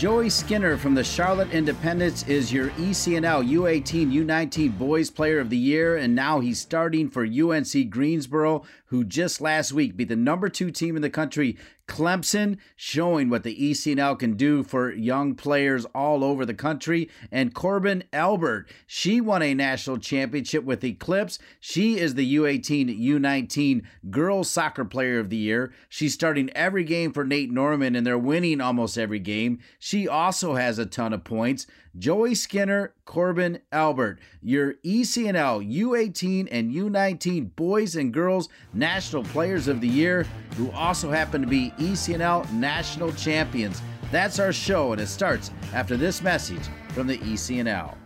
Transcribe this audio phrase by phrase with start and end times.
[0.00, 5.58] Joey Skinner from the Charlotte Independence is your ECNL U18 U19 Boys Player of the
[5.58, 10.48] Year, and now he's starting for UNC Greensboro, who just last week beat the number
[10.48, 11.58] two team in the country,
[11.90, 17.10] Clemson, showing what the ECNL can do for young players all over the country.
[17.32, 21.40] And Corbin Albert, she won a national championship with Eclipse.
[21.58, 25.72] She is the U18 U19 Girls Soccer Player of the Year.
[25.88, 29.58] She's starting every game for Nate Norman, and they're winning almost every game.
[29.80, 31.66] She also has a ton of points.
[31.98, 39.80] Joey Skinner, Corbin Albert, your ECNL U18 and U19 Boys and Girls National Players of
[39.80, 40.24] the Year,
[40.56, 43.82] who also happen to be ECNL National Champions.
[44.12, 47.96] That's our show, and it starts after this message from the ECNL.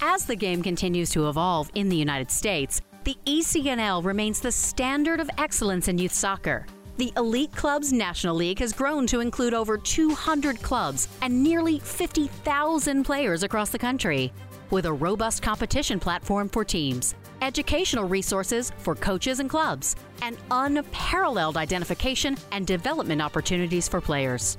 [0.00, 5.18] As the game continues to evolve in the United States, the ECNL remains the standard
[5.18, 6.66] of excellence in youth soccer.
[7.02, 13.02] The Elite Clubs National League has grown to include over 200 clubs and nearly 50,000
[13.02, 14.32] players across the country.
[14.70, 21.56] With a robust competition platform for teams, educational resources for coaches and clubs, and unparalleled
[21.56, 24.56] identification and development opportunities for players.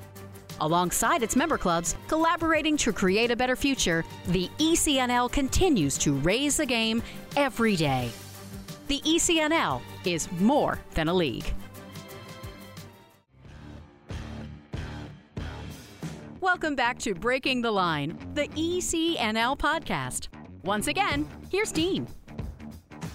[0.59, 6.57] Alongside its member clubs, collaborating to create a better future, the ECNL continues to raise
[6.57, 7.01] the game
[7.37, 8.11] every day.
[8.89, 11.53] The ECNL is more than a league.
[16.43, 20.27] Welcome back to Breaking the Line, the ECNL podcast.
[20.65, 22.05] Once again, here's Dean.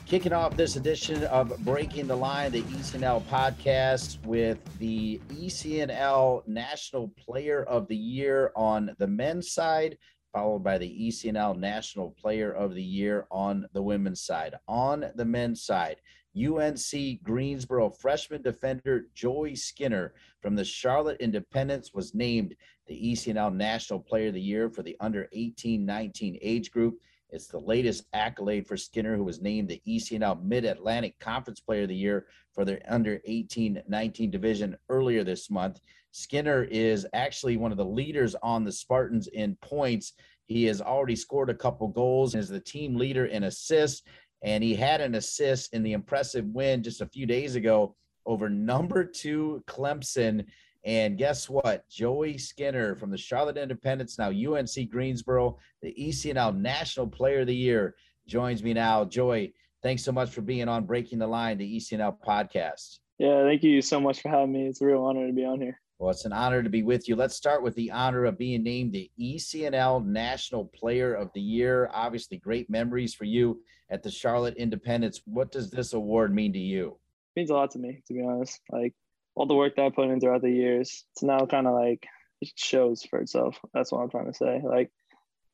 [0.07, 7.09] Kicking off this edition of Breaking the Line, the ECNL podcast, with the ECNL National
[7.19, 9.99] Player of the Year on the men's side,
[10.33, 14.55] followed by the ECNL National Player of the Year on the women's side.
[14.69, 16.01] On the men's side,
[16.35, 22.55] UNC Greensboro freshman defender Joey Skinner from the Charlotte Independence was named
[22.89, 26.99] the ECNL National Player of the Year for the under 18 19 age group.
[27.31, 31.83] It's the latest accolade for Skinner, who was named the ECNL Mid Atlantic Conference Player
[31.83, 35.81] of the Year for their under 18 19 division earlier this month.
[36.13, 40.15] Skinner is actually one of the leaders on the Spartans in points.
[40.47, 44.03] He has already scored a couple goals and is the team leader in assists.
[44.43, 47.95] And he had an assist in the impressive win just a few days ago
[48.25, 50.47] over number two Clemson.
[50.85, 51.89] And guess what?
[51.89, 57.55] Joey Skinner from the Charlotte Independence, now UNC Greensboro, the ECNL National Player of the
[57.55, 57.95] Year,
[58.27, 59.05] joins me now.
[59.05, 62.99] Joey, thanks so much for being on Breaking the Line, the ECNL podcast.
[63.19, 64.67] Yeah, thank you so much for having me.
[64.67, 65.81] It's a real honor to be on here.
[65.99, 67.17] Well, it's an honor to be with you.
[67.17, 71.91] Let's start with the honor of being named the ECNL National Player of the Year.
[71.93, 75.23] Obviously, great memories for you at the Charlotte Independence.
[75.25, 76.97] What does this award mean to you?
[77.35, 78.61] It means a lot to me, to be honest.
[78.71, 78.95] Like
[79.39, 82.05] all the work that I put in throughout the years, it's now kind of like
[82.41, 83.57] it shows for itself.
[83.73, 84.61] That's what I'm trying to say.
[84.65, 84.91] Like,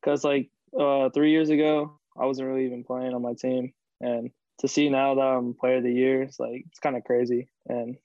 [0.01, 4.31] because like uh, three years ago, I wasn't really even playing on my team, and
[4.61, 7.51] to see now that I'm Player of the Year, it's like it's kind of crazy,
[7.67, 7.97] and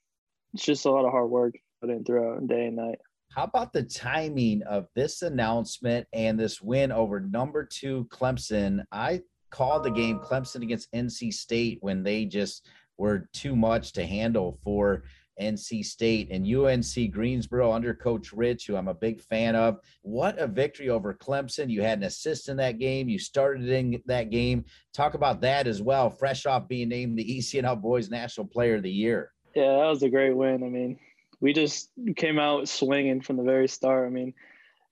[0.52, 2.98] it's just a lot of hard work put in throughout day and night.
[3.30, 8.84] How about the timing of this announcement and this win over number two Clemson?
[8.92, 12.66] I called the game Clemson against NC State when they just
[13.00, 15.04] were too much to handle for
[15.40, 19.78] NC State and UNC Greensboro under Coach Rich, who I'm a big fan of.
[20.02, 21.70] What a victory over Clemson.
[21.70, 23.08] You had an assist in that game.
[23.08, 24.64] You started in that game.
[24.92, 28.82] Talk about that as well, fresh off being named the ECNL Boys National Player of
[28.82, 29.32] the Year.
[29.54, 30.62] Yeah, that was a great win.
[30.62, 30.98] I mean,
[31.40, 34.06] we just came out swinging from the very start.
[34.06, 34.34] I mean,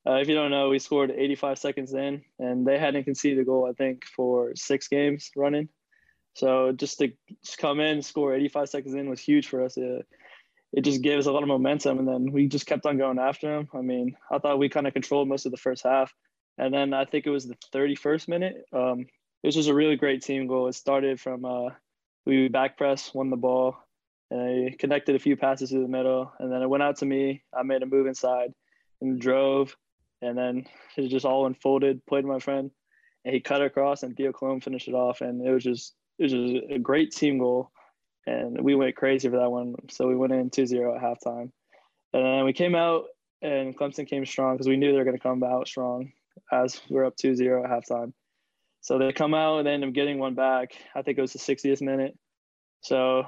[0.07, 3.45] uh, if you don't know, we scored 85 seconds in, and they hadn't conceded a
[3.45, 5.69] goal, I think, for six games running.
[6.35, 7.13] So just to
[7.45, 9.77] just come in, score 85 seconds in was huge for us.
[9.77, 10.07] It,
[10.73, 13.19] it just gave us a lot of momentum, and then we just kept on going
[13.19, 13.69] after them.
[13.75, 16.13] I mean, I thought we kind of controlled most of the first half,
[16.59, 18.65] and then I think it was the 31st minute.
[18.73, 19.07] Um,
[19.43, 20.69] it was just a really great team goal.
[20.69, 21.71] It started from uh,
[22.27, 23.77] we back press, won the ball,
[24.31, 27.07] and I connected a few passes through the middle, and then it went out to
[27.07, 27.43] me.
[27.57, 28.53] I made a move inside
[29.01, 29.75] and drove,
[30.21, 30.67] and then
[30.97, 32.05] it just all unfolded.
[32.07, 32.71] Played my friend,
[33.25, 36.25] and he cut across, and Theo Cologne finished it off, and it was just it
[36.25, 37.71] was just a great team goal,
[38.27, 39.75] and we went crazy for that one.
[39.91, 41.51] So we went in 2-0 at halftime,
[42.13, 43.05] and then we came out
[43.41, 46.13] and Clemson came strong because we knew they were going to come out strong
[46.53, 48.13] as we are up 2-0 at halftime.
[48.81, 50.73] So they come out and they end up getting one back.
[50.95, 52.17] I think it was the 60th minute.
[52.81, 53.25] So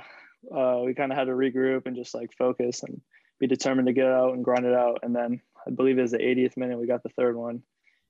[0.55, 3.01] uh, we kind of had to regroup and just like focus and
[3.39, 5.01] be determined to get out and grind it out.
[5.03, 7.63] And then I believe it was the 80th minute we got the third one,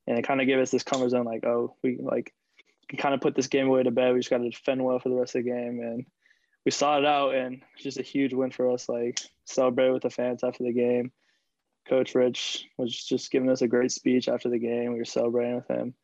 [0.06, 2.32] and it kind of gave us this comfort zone like, oh, we like
[2.88, 4.12] can kind of put this game away to bed.
[4.12, 6.06] We just got to defend well for the rest of the game, and
[6.64, 8.88] we saw it out, and just a huge win for us.
[8.88, 11.12] Like celebrated with the fans after the game.
[11.88, 14.92] Coach Rich was just giving us a great speech after the game.
[14.92, 15.94] We were celebrating with him,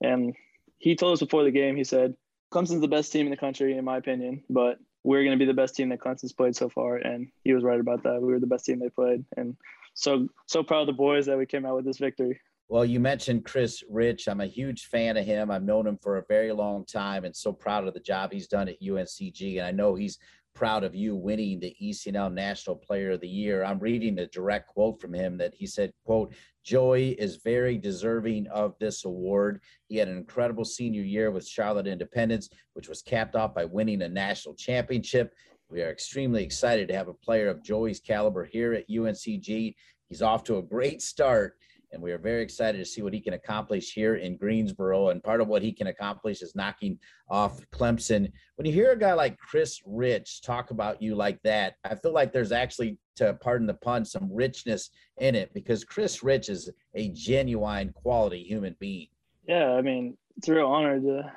[0.00, 0.34] and
[0.78, 1.76] he told us before the game.
[1.76, 2.14] He said,
[2.52, 5.50] "Clemson's the best team in the country, in my opinion, but we're going to be
[5.50, 8.20] the best team that Clemson's played so far." And he was right about that.
[8.20, 9.56] We were the best team they played, and
[9.94, 12.40] so so proud of the boys that we came out with this victory.
[12.68, 14.26] Well, you mentioned Chris Rich.
[14.26, 15.52] I'm a huge fan of him.
[15.52, 18.48] I've known him for a very long time and so proud of the job he's
[18.48, 19.58] done at UNCG.
[19.58, 20.18] And I know he's
[20.52, 23.62] proud of you winning the ECNL National Player of the Year.
[23.62, 26.34] I'm reading a direct quote from him that he said, quote,
[26.64, 29.60] Joey is very deserving of this award.
[29.86, 34.02] He had an incredible senior year with Charlotte Independence, which was capped off by winning
[34.02, 35.32] a national championship.
[35.68, 39.76] We are extremely excited to have a player of Joey's caliber here at UNCG.
[40.08, 41.54] He's off to a great start
[41.92, 45.08] and we are very excited to see what he can accomplish here in Greensboro.
[45.08, 46.98] And part of what he can accomplish is knocking
[47.30, 48.30] off Clemson.
[48.56, 52.12] When you hear a guy like Chris Rich talk about you like that, I feel
[52.12, 56.70] like there's actually, to pardon the pun, some richness in it because Chris Rich is
[56.94, 59.08] a genuine quality human being.
[59.48, 61.32] Yeah, I mean, it's a real honor to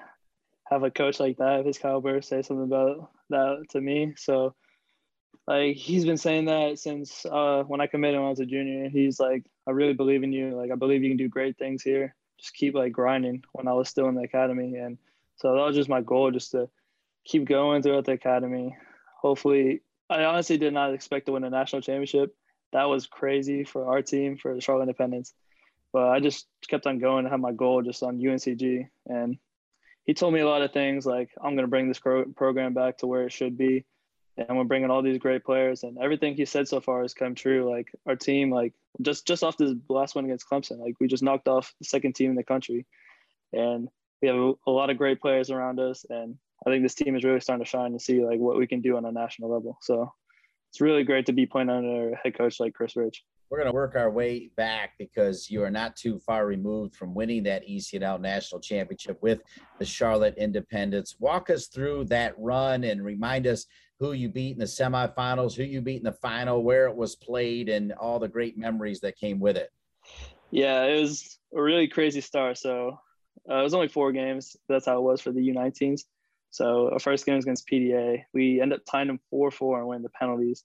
[0.70, 4.14] have a coach like that, his caliber, say something about that to me.
[4.18, 4.56] So
[5.50, 8.88] like he's been saying that since uh, when I committed when I was a junior.
[8.88, 10.56] He's like, I really believe in you.
[10.56, 12.16] Like I believe you can do great things here.
[12.40, 13.44] Just keep like grinding.
[13.54, 15.00] When I was still in the academy, and
[15.38, 16.70] so that was just my goal, just to
[17.26, 18.78] keep going throughout the academy.
[19.20, 22.36] Hopefully, I honestly did not expect to win a national championship.
[22.72, 25.34] That was crazy for our team for the Charlotte Independence.
[25.92, 28.88] But I just kept on going and had my goal just on UNCG.
[29.08, 29.40] And
[30.06, 33.00] he told me a lot of things like I'm going to bring this program back
[33.00, 33.86] to where it should be
[34.48, 37.36] and we're bringing all these great players and everything he said so far has come
[37.36, 37.70] true.
[37.70, 41.24] Like our team like just just off this last one against clemson like we just
[41.24, 42.86] knocked off the second team in the country.
[43.54, 43.90] And
[44.22, 46.36] we have a, a lot of great players around us and
[46.68, 48.82] i think this team is really starting to shine to see like what we can
[48.82, 49.78] do on a national level.
[49.82, 50.12] So
[50.70, 53.24] it's really great to be playing under a head coach like chris rich.
[53.50, 57.16] We're going to work our way back because you are not too far removed from
[57.16, 59.42] winning that ECNL national championship with
[59.80, 61.16] the Charlotte Independence.
[61.20, 63.66] Walk us through that run and remind us
[64.00, 67.16] who you beat in the semifinals, who you beat in the final, where it was
[67.16, 69.70] played, and all the great memories that came with it.
[70.52, 72.58] Yeah, it was a really crazy start.
[72.58, 72.98] So
[73.50, 74.56] uh, it was only four games.
[74.68, 76.02] That's how it was for the U19s.
[76.52, 78.24] So our first game was against PDA.
[78.34, 80.64] We ended up tying them 4-4 and winning the penalties.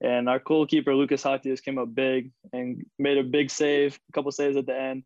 [0.00, 4.30] And our goalkeeper, Lucas Hatius, came up big and made a big save, a couple
[4.30, 5.04] saves at the end,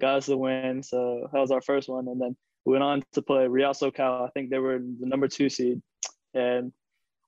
[0.00, 0.82] got us the win.
[0.82, 2.08] So that was our first one.
[2.08, 4.26] And then we went on to play Real SoCal.
[4.26, 5.80] I think they were the number two seed.
[6.34, 6.72] And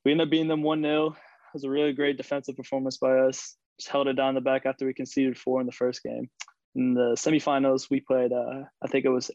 [0.05, 1.09] we ended up beating them 1 0.
[1.09, 1.15] It
[1.55, 3.56] was a really great defensive performance by us.
[3.79, 6.29] Just held it down the back after we conceded four in the first game.
[6.75, 9.31] In the semifinals, we played, uh, I think it was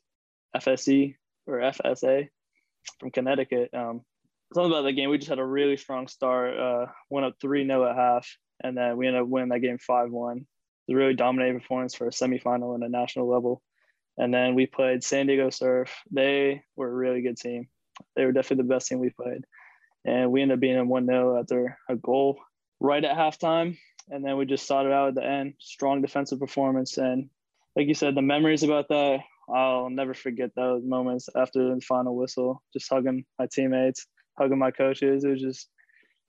[0.56, 1.16] FSE
[1.48, 2.28] or FSA
[3.00, 3.70] from Connecticut.
[3.74, 4.02] Um,
[4.54, 6.58] something about that game, we just had a really strong start.
[6.58, 8.28] Uh, went up 3 0 at half,
[8.64, 10.38] and then we ended up winning that game 5 1.
[10.38, 10.46] It
[10.88, 13.62] was a really dominating performance for a semifinal and a national level.
[14.18, 15.92] And then we played San Diego Surf.
[16.12, 17.68] They were a really good team.
[18.16, 19.44] They were definitely the best team we played
[20.06, 22.40] and we ended up being in 1 0 after a goal
[22.80, 23.78] right at halftime.
[24.10, 25.54] And then we just saw it out at the end.
[25.60, 26.98] Strong defensive performance.
[26.98, 27.30] And
[27.76, 29.22] like you said, the memories about that,
[29.54, 34.06] I'll never forget those moments after the final whistle, just hugging my teammates,
[34.38, 35.24] hugging my coaches.
[35.24, 35.70] It was just,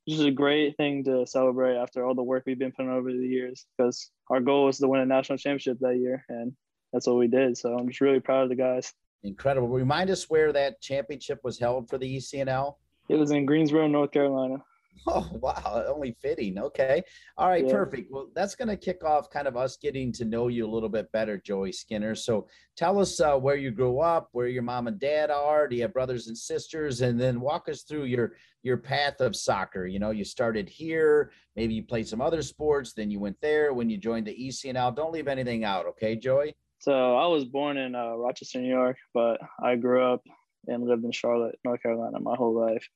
[0.08, 3.26] just a great thing to celebrate after all the work we've been putting over the
[3.26, 6.24] years because our goal was to win a national championship that year.
[6.28, 6.52] And
[6.92, 7.58] that's what we did.
[7.58, 8.92] So I'm just really proud of the guys.
[9.24, 9.68] Incredible.
[9.68, 12.76] Remind us where that championship was held for the ECNL.
[13.08, 14.56] It was in Greensboro, North Carolina.
[15.06, 15.84] Oh, wow.
[15.88, 16.58] Only fitting.
[16.58, 17.02] Okay.
[17.36, 17.64] All right.
[17.66, 17.72] Yeah.
[17.72, 18.10] Perfect.
[18.10, 20.88] Well, that's going to kick off kind of us getting to know you a little
[20.88, 22.14] bit better, Joey Skinner.
[22.14, 22.46] So
[22.76, 25.68] tell us uh, where you grew up, where your mom and dad are.
[25.68, 27.02] Do you have brothers and sisters?
[27.02, 29.86] And then walk us through your your path of soccer.
[29.86, 33.74] You know, you started here, maybe you played some other sports, then you went there
[33.74, 34.96] when you joined the ECNL.
[34.96, 35.84] Don't leave anything out.
[35.86, 36.56] Okay, Joey?
[36.78, 40.22] So I was born in uh, Rochester, New York, but I grew up
[40.68, 42.88] and lived in Charlotte, North Carolina my whole life.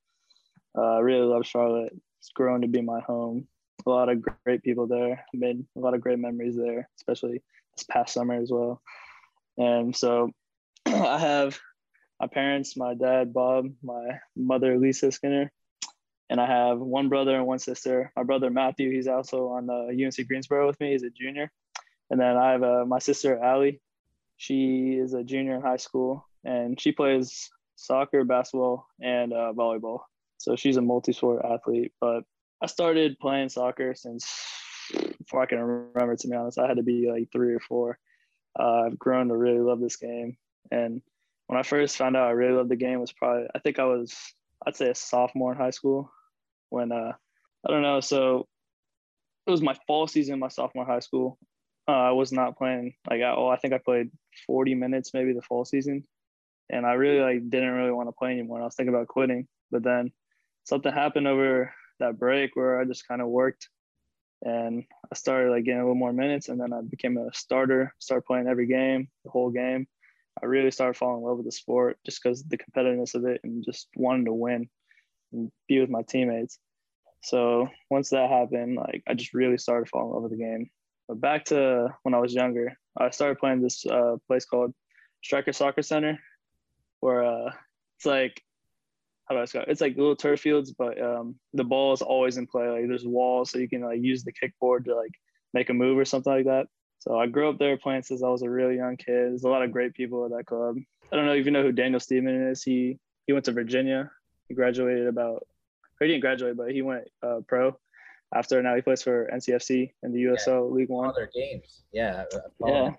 [0.76, 1.92] Uh, I really love Charlotte.
[2.20, 3.46] It's grown to be my home.
[3.86, 5.24] A lot of great people there.
[5.32, 7.42] Made a lot of great memories there, especially
[7.76, 8.82] this past summer as well.
[9.56, 10.30] And so
[10.86, 11.58] I have
[12.20, 15.50] my parents, my dad, Bob, my mother, Lisa Skinner.
[16.30, 18.12] and I have one brother and one sister.
[18.16, 20.92] My brother Matthew, he's also on the UNC Greensboro with me.
[20.92, 21.50] He's a junior,
[22.10, 23.80] and then I have uh, my sister Allie.
[24.36, 30.00] She is a junior in high school, and she plays soccer, basketball, and uh, volleyball.
[30.38, 31.92] So she's a multi-sport athlete.
[32.00, 32.24] But
[32.62, 34.28] I started playing soccer since
[35.18, 36.16] before I can remember.
[36.16, 37.98] To be honest, I had to be like three or four.
[38.58, 40.36] Uh, I've grown to really love this game,
[40.70, 41.00] and
[41.48, 43.84] when I first found out I really loved the game was probably I think I
[43.84, 44.14] was
[44.66, 46.10] I'd say a sophomore in high school
[46.68, 47.12] when uh
[47.66, 48.46] I don't know so
[49.46, 51.38] it was my fall season my sophomore high school
[51.88, 54.10] uh, I was not playing like at all I think I played
[54.46, 56.04] 40 minutes maybe the fall season
[56.70, 59.46] and I really like didn't really want to play anymore I was thinking about quitting
[59.70, 60.12] but then
[60.64, 63.68] something happened over that break where I just kind of worked
[64.42, 67.94] and I started like getting a little more minutes and then I became a starter
[67.98, 69.86] started playing every game the whole game
[70.42, 73.40] I really started falling in love with the sport just because the competitiveness of it
[73.44, 74.68] and just wanting to win
[75.32, 76.58] and be with my teammates.
[77.22, 80.70] So once that happened, like I just really started falling in love with the game.
[81.08, 84.74] But back to when I was younger, I started playing this uh, place called
[85.24, 86.18] Striker Soccer Center,
[87.00, 87.52] where uh,
[87.96, 88.42] it's like
[89.28, 89.68] how do I describe?
[89.68, 89.72] It?
[89.72, 92.68] It's like little turf fields, but um, the ball is always in play.
[92.68, 95.12] Like there's walls, so you can like use the kickboard to like
[95.52, 96.66] make a move or something like that.
[97.00, 99.30] So I grew up there playing since I was a really young kid.
[99.30, 100.76] There's a lot of great people at that club.
[101.12, 102.62] I don't know if you know who Daniel Steven is.
[102.62, 104.10] He he went to Virginia.
[104.48, 105.46] He graduated about,
[106.00, 107.78] or he didn't graduate, but he went uh, pro
[108.34, 108.62] after.
[108.62, 110.74] Now he plays for NCFC in the USL yeah.
[110.74, 111.10] League One.
[111.10, 112.24] Other games, yeah,
[112.64, 112.92] yeah,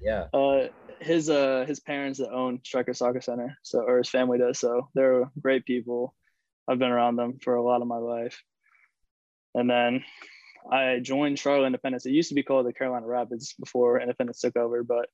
[0.00, 0.26] yeah.
[0.34, 0.68] Uh,
[1.00, 4.58] his uh his parents that own Striker Soccer Center, so or his family does.
[4.58, 6.14] So they're great people.
[6.68, 8.42] I've been around them for a lot of my life.
[9.54, 10.04] And then
[10.70, 12.06] I joined Charlotte Independence.
[12.06, 15.08] It used to be called the Carolina Rapids before Independence took over, but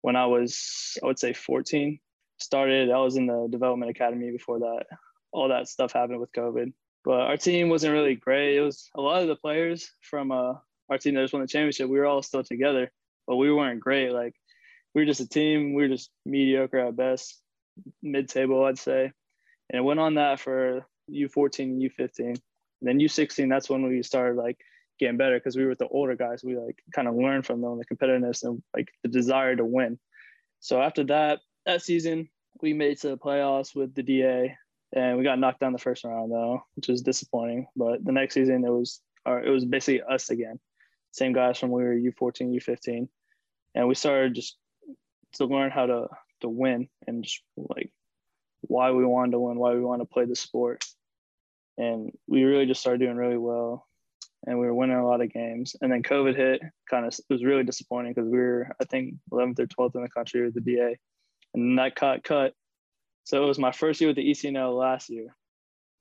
[0.00, 1.98] when I was, I would say 14,
[2.38, 4.84] started, I was in the development academy before that.
[5.32, 6.72] All that stuff happened with COVID.
[7.04, 8.56] But our team wasn't really great.
[8.56, 10.54] It was a lot of the players from uh,
[10.88, 12.92] our team that just won the championship, we were all still together,
[13.26, 14.12] but we weren't great.
[14.12, 14.34] Like,
[14.94, 17.40] we were just a team, we were just mediocre at best,
[18.02, 19.12] mid table, I'd say.
[19.70, 22.18] And it went on that for U14 and U15.
[22.18, 22.38] And
[22.80, 24.58] then U16, that's when we started like
[24.98, 26.44] getting better because we were the older guys.
[26.44, 29.98] We like kind of learned from them the competitiveness and like the desire to win.
[30.60, 32.28] So after that, that season,
[32.60, 34.56] we made to the playoffs with the DA,
[34.94, 37.66] and we got knocked down the first round though, which was disappointing.
[37.74, 40.60] But the next season, it was our, it was basically us again,
[41.12, 43.08] same guys from we were U14, U15,
[43.74, 44.56] and we started just
[45.34, 46.08] to learn how to
[46.40, 47.92] to win and just like
[48.62, 50.84] why we wanted to win, why we want to play the sport.
[51.78, 53.86] And we really just started doing really well
[54.46, 55.76] and we were winning a lot of games.
[55.80, 59.14] And then COVID hit, kind of it was really disappointing because we were, I think,
[59.32, 60.96] 11th or 12th in the country with the DA,
[61.54, 62.54] and that cut cut.
[63.24, 65.34] So it was my first year with the ECNL last year,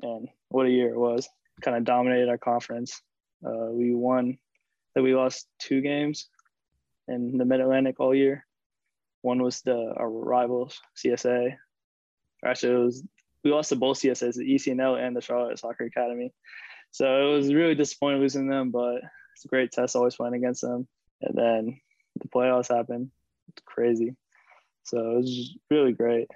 [0.02, 1.30] and what a year it was!
[1.62, 3.02] Kind of dominated our conference.
[3.46, 4.38] Uh, we won.
[4.96, 6.28] That we lost two games
[7.08, 8.46] in the Mid Atlantic all year.
[9.22, 11.56] One was the our rivals CSA.
[12.46, 13.04] Actually, it was
[13.44, 16.32] we lost to both CSAs, the ECNL and the Charlotte Soccer Academy.
[16.92, 18.98] So it was really disappointing losing them, but
[19.36, 20.88] it's a great test always playing against them.
[21.22, 21.82] And then
[22.20, 23.10] the playoffs happened.
[23.50, 24.16] It's crazy.
[24.84, 26.28] So it was really great.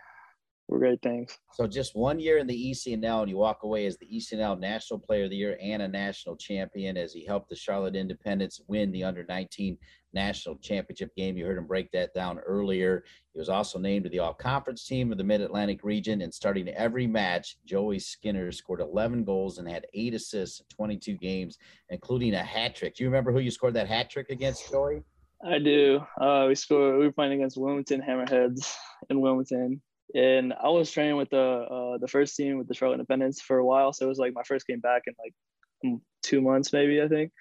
[0.67, 1.37] Were great things.
[1.53, 4.99] So just one year in the ECNL, and you walk away as the ECNL National
[4.99, 8.91] Player of the Year and a national champion as he helped the Charlotte Independence win
[8.91, 9.77] the under 19
[10.11, 11.37] national championship game.
[11.37, 13.03] You heard him break that down earlier.
[13.33, 16.21] He was also named to the all conference team of the Mid Atlantic region.
[16.21, 21.17] And starting every match, Joey Skinner scored 11 goals and had eight assists in 22
[21.17, 22.95] games, including a hat trick.
[22.95, 25.03] Do you remember who you scored that hat trick against, Joey?
[25.45, 26.01] I do.
[26.19, 26.97] Uh, we scored.
[26.97, 28.73] We were playing against Wilmington Hammerheads
[29.09, 29.81] in Wilmington,
[30.15, 33.57] and I was training with the uh, the first team with the Charlotte Independence for
[33.57, 33.91] a while.
[33.93, 37.31] So it was like my first game back in like two months, maybe I think.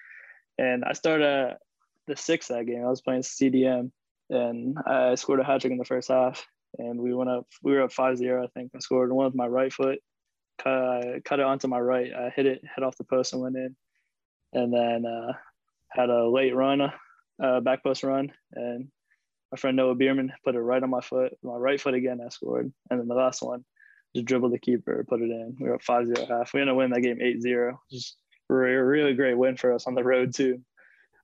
[0.57, 1.55] And I started
[2.07, 2.83] the sixth that game.
[2.85, 3.91] I was playing CDM
[4.29, 6.45] and I scored a hat trick in the first half.
[6.77, 8.71] And we went up, we were up 5 0, I think.
[8.75, 9.99] I scored one with my right foot,
[10.61, 12.11] cut, cut it onto my right.
[12.13, 13.75] I hit it, head off the post, and went in.
[14.51, 15.33] And then uh,
[15.89, 16.81] had a late run,
[17.41, 18.33] uh, back post run.
[18.53, 18.89] And
[19.55, 22.19] my friend Noah Bierman put it right on my foot, my right foot again.
[22.23, 22.73] I scored.
[22.89, 23.63] And then the last one,
[24.13, 25.55] just dribbled the keeper, put it in.
[25.57, 26.53] We were up 5 0 half.
[26.53, 27.79] We ended up winning that game 8 0.
[27.89, 28.17] Just
[28.49, 30.59] a really great win for us on the road, too.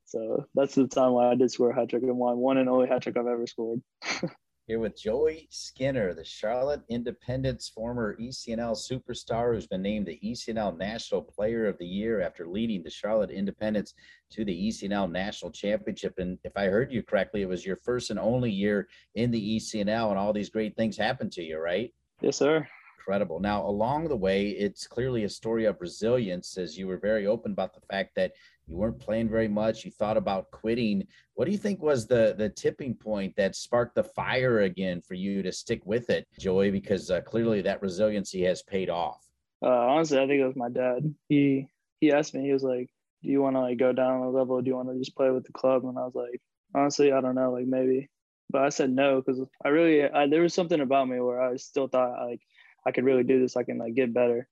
[0.05, 2.69] So that's the time when I did score a hat trick and won one and
[2.69, 3.81] only hat trick I've ever scored.
[4.71, 10.77] Here with Joey Skinner, the Charlotte Independence former ECNL superstar who's been named the ECNL
[10.77, 13.93] National Player of the Year after leading the Charlotte Independence
[14.29, 16.13] to the ECNL National Championship.
[16.19, 19.57] And if I heard you correctly, it was your first and only year in the
[19.57, 21.93] ECNL, and all these great things happened to you, right?
[22.21, 22.65] Yes, sir.
[23.01, 23.39] Incredible.
[23.39, 27.51] Now, along the way, it's clearly a story of resilience, as you were very open
[27.51, 28.33] about the fact that
[28.67, 29.83] you weren't playing very much.
[29.83, 31.07] You thought about quitting.
[31.33, 35.15] What do you think was the the tipping point that sparked the fire again for
[35.15, 36.69] you to stick with it, Joey?
[36.69, 39.25] Because uh, clearly that resiliency has paid off.
[39.63, 41.13] Uh, honestly, I think it was my dad.
[41.27, 41.67] He
[41.99, 42.43] he asked me.
[42.43, 42.89] He was like,
[43.23, 44.61] "Do you want to like go down a level?
[44.61, 46.39] Do you want to just play with the club?" And I was like,
[46.75, 47.51] "Honestly, I don't know.
[47.51, 48.09] Like maybe."
[48.51, 51.55] But I said no because I really I, there was something about me where I
[51.55, 52.41] still thought like
[52.85, 53.55] I could really do this.
[53.55, 54.47] I can like get better.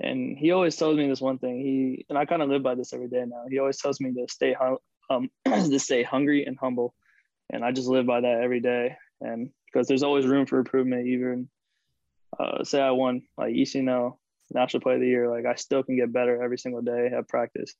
[0.00, 1.60] And he always tells me this one thing.
[1.60, 3.44] He and I kind of live by this every day now.
[3.48, 4.78] He always tells me to stay hum,
[5.10, 6.94] um to stay hungry and humble,
[7.50, 8.96] and I just live by that every day.
[9.20, 11.06] And because there's always room for improvement.
[11.06, 11.48] Even
[12.38, 14.18] uh, say I won like ECNL
[14.52, 17.28] National Player of the Year, like I still can get better every single day at
[17.28, 17.74] practice,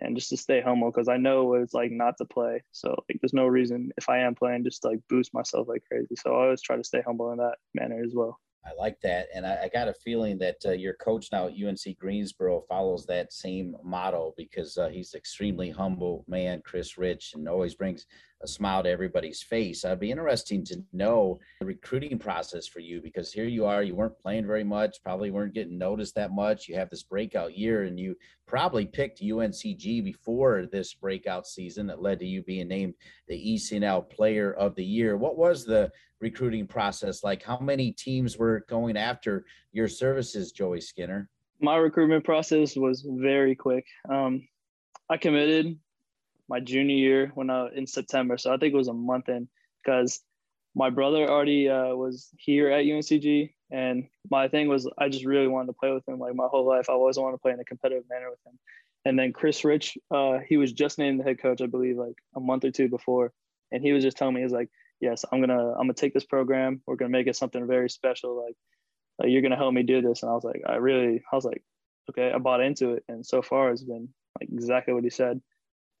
[0.00, 2.62] and just to stay humble because I know what it's like not to play.
[2.72, 5.84] So like there's no reason if I am playing just to, like boost myself like
[5.90, 6.16] crazy.
[6.16, 8.38] So I always try to stay humble in that manner as well.
[8.64, 11.54] I like that, and I, I got a feeling that uh, your coach now at
[11.54, 17.48] UNC Greensboro follows that same model because uh, he's extremely humble man, Chris Rich, and
[17.48, 18.06] always brings
[18.42, 19.84] a smile to everybody's face.
[19.84, 23.94] I'd be interesting to know the recruiting process for you because here you are, you
[23.94, 26.68] weren't playing very much, probably weren't getting noticed that much.
[26.68, 28.14] You have this breakout year, and you
[28.46, 32.94] probably picked UNCG before this breakout season that led to you being named
[33.26, 35.16] the ECNL Player of the Year.
[35.16, 35.90] What was the
[36.20, 37.42] recruiting process like?
[37.42, 41.28] How many teams were going after your services, Joey Skinner?
[41.60, 43.84] My recruitment process was very quick.
[44.08, 44.46] Um,
[45.10, 45.76] I committed
[46.48, 48.38] my junior year when I in September.
[48.38, 49.48] So I think it was a month in
[49.84, 50.20] because
[50.74, 55.48] my brother already uh, was here at UNCG, and my thing was I just really
[55.48, 56.18] wanted to play with him.
[56.18, 58.58] Like my whole life, I always wanted to play in a competitive manner with him.
[59.04, 62.16] And then Chris Rich, uh, he was just named the head coach, I believe, like
[62.34, 63.32] a month or two before,
[63.70, 66.24] and he was just telling me, he's like, "Yes, I'm gonna, I'm gonna take this
[66.24, 66.82] program.
[66.86, 68.36] We're gonna make it something very special.
[68.36, 68.56] Like,
[69.18, 71.44] like you're gonna help me do this." And I was like, I really, I was
[71.44, 71.62] like,
[72.10, 74.08] okay, I bought into it, and so far it's been
[74.40, 75.40] like exactly what he said.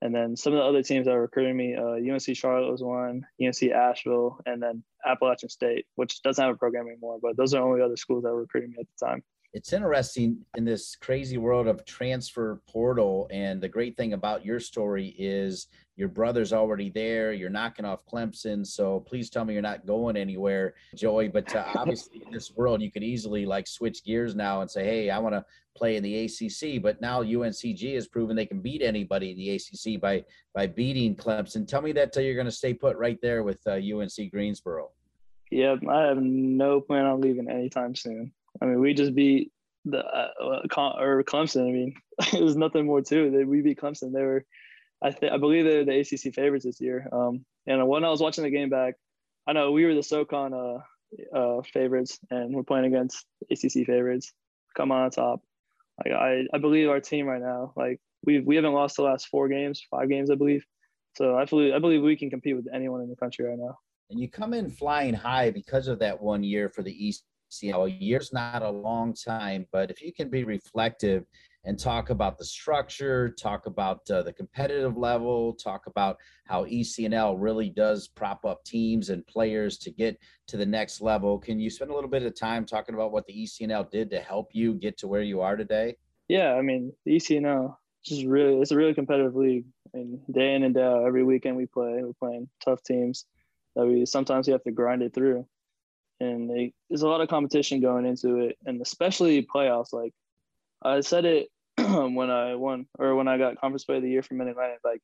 [0.00, 2.82] And then some of the other teams that were recruiting me, uh, UNC Charlotte was
[2.82, 7.18] one, UNC Asheville, and then Appalachian State, which doesn't have a program anymore.
[7.20, 9.24] But those are the only other schools that were recruiting me at the time.
[9.54, 13.28] It's interesting in this crazy world of transfer portal.
[13.30, 17.32] And the great thing about your story is your brother's already there.
[17.32, 18.66] You're knocking off Clemson.
[18.66, 21.28] So please tell me you're not going anywhere, Joey.
[21.28, 24.84] But uh, obviously, in this world, you could easily like switch gears now and say,
[24.84, 26.82] hey, I want to play in the ACC.
[26.82, 31.16] But now UNCG has proven they can beat anybody in the ACC by by beating
[31.16, 31.66] Clemson.
[31.66, 34.90] Tell me that uh, you're going to stay put right there with uh, UNC Greensboro.
[35.50, 38.32] Yep, I have no plan on leaving anytime soon.
[38.60, 39.52] I mean, we just beat
[39.84, 41.68] the uh, or Clemson.
[41.68, 41.94] I mean,
[42.32, 43.48] there's nothing more to it.
[43.48, 44.12] We beat Clemson.
[44.12, 44.44] They were
[45.02, 47.08] I think I believe they're the ACC favorites this year.
[47.12, 48.94] Um, and when I was watching the game back,
[49.46, 54.32] I know we were the SoCon uh, uh, favorites, and we're playing against ACC favorites.
[54.76, 55.40] Come on top.
[56.04, 57.72] Like I, I believe our team right now.
[57.76, 60.64] Like we we haven't lost the last four games, five games, I believe.
[61.16, 63.78] So I believe I believe we can compete with anyone in the country right now.
[64.10, 67.24] And you come in flying high because of that one year for the East.
[67.60, 71.24] You know, a year's not a long time, but if you can be reflective
[71.64, 77.36] and talk about the structure, talk about uh, the competitive level, talk about how ECNL
[77.38, 81.38] really does prop up teams and players to get to the next level.
[81.38, 84.20] Can you spend a little bit of time talking about what the ECNL did to
[84.20, 85.96] help you get to where you are today?
[86.28, 89.66] Yeah, I mean, the ECNL just really it's a really competitive league.
[89.94, 92.00] I mean, day in and day out, every weekend we play.
[92.02, 93.26] We're playing tough teams
[93.74, 95.46] that we sometimes you have to grind it through.
[96.20, 99.92] And they, there's a lot of competition going into it, and especially playoffs.
[99.92, 100.12] Like
[100.82, 104.22] I said it when I won or when I got conference player of the year
[104.22, 104.80] for Mid Atlantic.
[104.84, 105.02] Like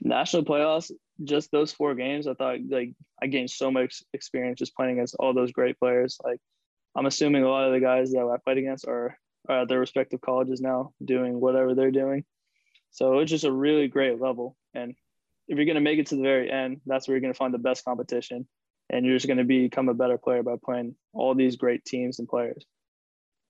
[0.00, 0.90] national playoffs,
[1.24, 5.16] just those four games, I thought like I gained so much experience just playing against
[5.18, 6.18] all those great players.
[6.22, 6.40] Like
[6.94, 9.16] I'm assuming a lot of the guys that I played against are,
[9.48, 12.24] are at their respective colleges now doing whatever they're doing.
[12.90, 14.56] So it's just a really great level.
[14.74, 14.94] And
[15.48, 17.38] if you're going to make it to the very end, that's where you're going to
[17.38, 18.46] find the best competition.
[18.92, 22.18] And you're just going to become a better player by playing all these great teams
[22.18, 22.64] and players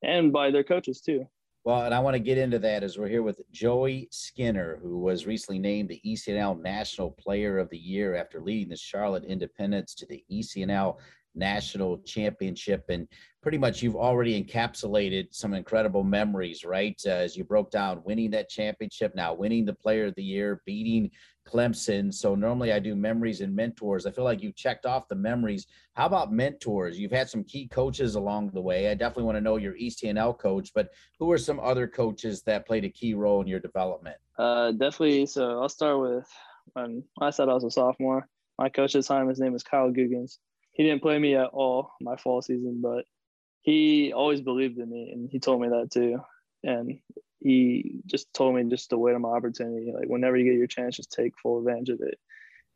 [0.03, 1.27] and by their coaches too.
[1.65, 4.99] Well, and I want to get into that as we're here with Joey Skinner, who
[4.99, 9.95] was recently named the ECNL National Player of the Year after leading the Charlotte Independence
[9.95, 10.97] to the ECNL
[11.35, 12.85] National Championship.
[12.89, 13.09] And
[13.43, 17.01] pretty much you've already encapsulated some incredible memories, right?
[17.05, 20.63] Uh, as you broke down winning that championship, now winning the Player of the Year,
[20.65, 21.11] beating
[21.47, 22.15] Clemson.
[22.15, 24.07] So normally I do memories and mentors.
[24.07, 25.67] I feel like you checked off the memories.
[25.95, 26.99] How about mentors?
[26.99, 28.89] You've had some key coaches along the way.
[28.89, 32.67] I definitely want to know your ECNL coach, but who are some other coaches that
[32.67, 34.17] played a key role in your development?
[34.39, 35.27] Uh, definitely.
[35.27, 36.29] So I'll start with
[36.75, 38.29] when I said I was a sophomore.
[38.59, 40.39] My coach at the time, his name is Kyle Googans.
[40.73, 43.05] He didn't play me at all my fall season, but
[43.61, 46.21] he always believed in me, and he told me that too.
[46.65, 46.99] And
[47.41, 49.93] he just told me just to wait on my opportunity.
[49.93, 52.19] Like whenever you get your chance, just take full advantage of it.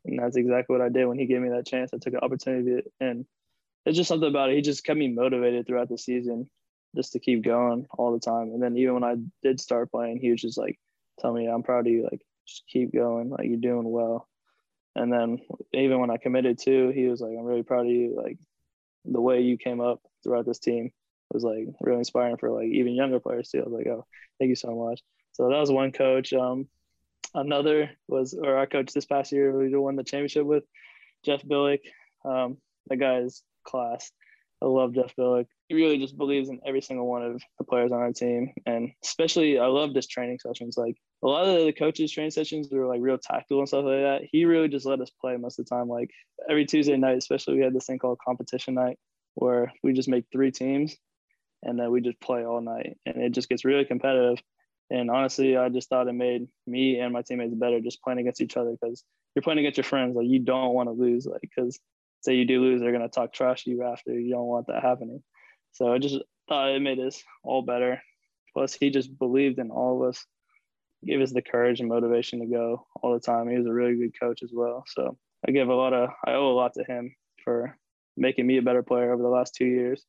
[0.05, 1.91] And that's exactly what I did when he gave me that chance.
[1.93, 3.25] I took an opportunity, and
[3.85, 4.55] it's just something about it.
[4.55, 6.49] He just kept me motivated throughout the season,
[6.95, 8.51] just to keep going all the time.
[8.53, 10.79] And then even when I did start playing, he was just like,
[11.19, 12.03] "Tell me, I'm proud of you.
[12.03, 13.29] Like just keep going.
[13.29, 14.27] Like you're doing well."
[14.97, 15.39] And then
[15.73, 18.15] even when I committed to, he was like, "I'm really proud of you.
[18.15, 18.37] Like
[19.05, 20.91] the way you came up throughout this team
[21.31, 23.59] was like really inspiring for like even younger players too.
[23.59, 24.05] I was like, oh,
[24.39, 25.01] thank you so much.
[25.33, 26.33] So that was one coach.
[26.33, 26.67] Um,
[27.33, 30.63] another was, or our coach this past year, we won the championship with
[31.25, 31.81] Jeff Billick.
[32.25, 32.57] Um,
[32.87, 34.11] that guy is class.
[34.61, 35.47] I love Jeff Billick.
[35.67, 38.91] He really just believes in every single one of the players on our team, and
[39.03, 40.77] especially I love this training sessions.
[40.77, 44.01] Like a lot of the coaches' training sessions were like real tactical and stuff like
[44.01, 44.21] that.
[44.31, 45.87] He really just let us play most of the time.
[45.87, 46.11] Like
[46.49, 48.99] every Tuesday night, especially we had this thing called competition night,
[49.35, 50.95] where we just make three teams
[51.63, 54.39] and then we just play all night and it just gets really competitive.
[54.89, 58.39] And honestly i just thought it made me and my teammates better just playing against
[58.39, 59.03] each other because
[59.35, 61.77] you're playing against your friends like you don't want to lose like because
[62.21, 64.17] say you do lose they're going to talk trash to you after.
[64.17, 65.21] You don't want that happening.
[65.73, 68.01] So i just thought it made us all better.
[68.53, 70.25] Plus he just believed in all of us
[71.07, 73.95] gave us the courage and motivation to go all the time he was a really
[73.95, 75.17] good coach as well so
[75.47, 77.77] i give a lot of i owe a lot to him for
[78.17, 80.05] making me a better player over the last two years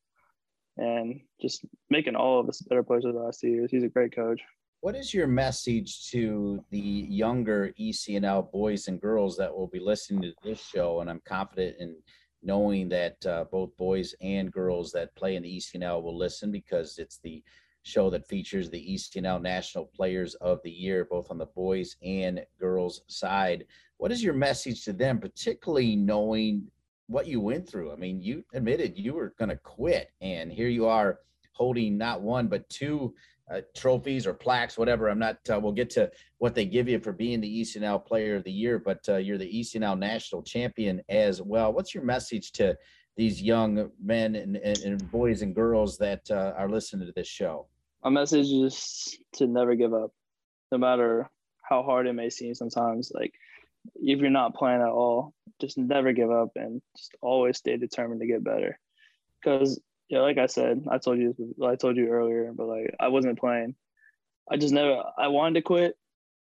[0.79, 3.71] and just making all of us better players over the last two years.
[3.71, 4.41] He's a great coach.
[4.81, 10.23] What is your message to the younger ECNL boys and girls that will be listening
[10.23, 11.01] to this show?
[11.01, 11.97] And I'm confident in
[12.45, 16.99] knowing that uh, both boys and girls that play in the ECNL will listen because
[16.99, 17.43] it's the
[17.89, 22.45] show that features the ECNL National Players of the Year, both on the boys and
[22.61, 23.65] girls side.
[23.97, 26.69] What is your message to them, particularly knowing
[27.09, 27.91] what you went through.
[27.91, 31.21] I mean, you admitted you were going to quit, and here you are
[31.53, 33.15] holding not one but two
[33.53, 35.09] uh, trophies or plaques, whatever.
[35.09, 35.39] I'm not.
[35.51, 38.53] Uh, we'll get to what they give you for being the ECNL Player of the
[38.53, 41.73] Year, but uh, you're the ECNL National Champion as well.
[41.73, 42.77] What's your message to
[43.17, 47.27] these young men and, and, and boys and girls that uh, are listening to this
[47.27, 47.67] show?
[48.03, 50.13] My message is to never give up,
[50.71, 51.29] no matter
[51.63, 52.55] how hard it may seem.
[52.55, 53.35] Sometimes, like
[53.97, 58.21] if you're not playing at all, just never give up and just always stay determined
[58.21, 58.79] to get better.
[59.41, 61.35] Because yeah, like I said, I told you
[61.65, 63.75] I told you earlier, but like I wasn't playing.
[64.51, 65.97] I just never I wanted to quit,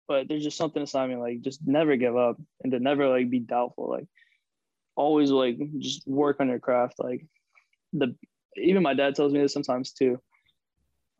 [0.06, 3.30] but there's just something inside me like just never give up and to never like
[3.30, 3.90] be doubtful.
[3.90, 4.06] Like
[4.96, 6.94] always like just work on your craft.
[6.98, 7.26] Like
[7.92, 8.14] the
[8.56, 10.20] even my dad tells me this sometimes too.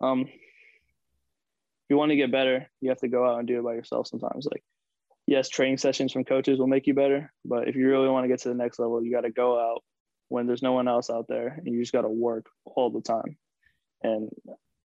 [0.00, 3.64] Um if you want to get better, you have to go out and do it
[3.64, 4.46] by yourself sometimes.
[4.50, 4.62] Like
[5.26, 8.28] yes, training sessions from coaches will make you better, but if you really want to
[8.28, 9.82] get to the next level, you got to go out
[10.28, 13.02] when there's no one else out there, and you just got to work all the
[13.02, 13.36] time.
[14.02, 14.30] And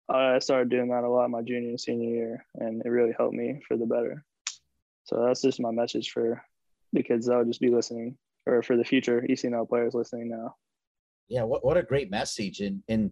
[0.10, 3.36] I started doing that a lot my junior and senior year, and it really helped
[3.36, 4.26] me for the better.
[5.06, 6.42] So that's just my message for
[6.94, 10.56] the kids that will just be listening, or for the future ECNL players listening now.
[11.30, 12.60] Yeah, what, what a great message.
[12.60, 13.12] And and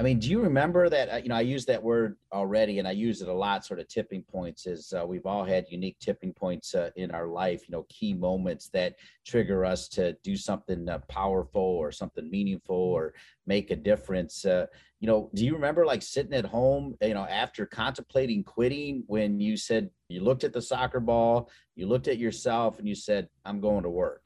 [0.00, 1.12] I mean, do you remember that?
[1.12, 3.66] Uh, you know, I used that word already, and I use it a lot.
[3.66, 7.26] Sort of tipping points is uh, we've all had unique tipping points uh, in our
[7.26, 7.68] life.
[7.68, 8.94] You know, key moments that
[9.26, 13.12] trigger us to do something uh, powerful or something meaningful or
[13.46, 14.46] make a difference.
[14.46, 14.64] Uh,
[15.00, 19.38] you know, do you remember like sitting at home, you know, after contemplating quitting, when
[19.38, 23.28] you said you looked at the soccer ball, you looked at yourself, and you said,
[23.44, 24.22] "I'm going to work."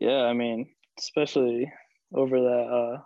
[0.00, 1.70] Yeah, I mean, especially
[2.14, 3.02] over that uh,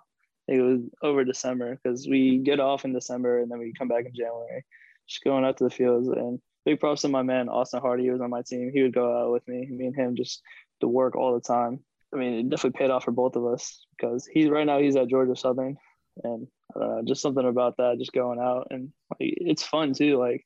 [0.49, 4.07] it was over December because we get off in December and then we come back
[4.07, 4.65] in January.
[5.09, 8.05] Just going out to the fields and big props to my man Austin Hardy.
[8.05, 8.71] He was on my team.
[8.73, 9.67] He would go out with me.
[9.67, 10.43] Me and him just
[10.81, 11.81] to work all the time.
[12.13, 14.97] I mean, it definitely paid off for both of us because he's right now he's
[14.97, 15.79] at Georgia Southern,
[16.23, 16.47] and
[16.79, 20.19] uh, just something about that, just going out and like, it's fun too.
[20.19, 20.45] Like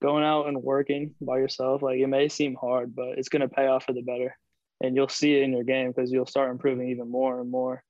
[0.00, 1.82] going out and working by yourself.
[1.82, 4.36] Like it may seem hard, but it's gonna pay off for the better,
[4.80, 7.82] and you'll see it in your game because you'll start improving even more and more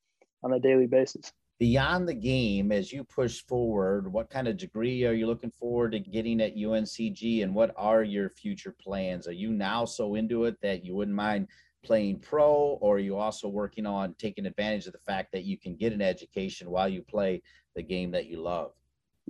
[0.44, 1.32] on a daily basis.
[1.58, 5.92] Beyond the game, as you push forward, what kind of degree are you looking forward
[5.92, 9.26] to getting at UNCG and what are your future plans?
[9.26, 11.48] Are you now so into it that you wouldn't mind
[11.84, 15.56] playing pro, or are you also working on taking advantage of the fact that you
[15.56, 17.42] can get an education while you play
[17.76, 18.72] the game that you love?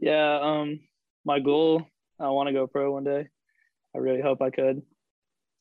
[0.00, 0.80] Yeah, um,
[1.24, 1.86] my goal,
[2.18, 3.28] I want to go pro one day.
[3.94, 4.82] I really hope I could.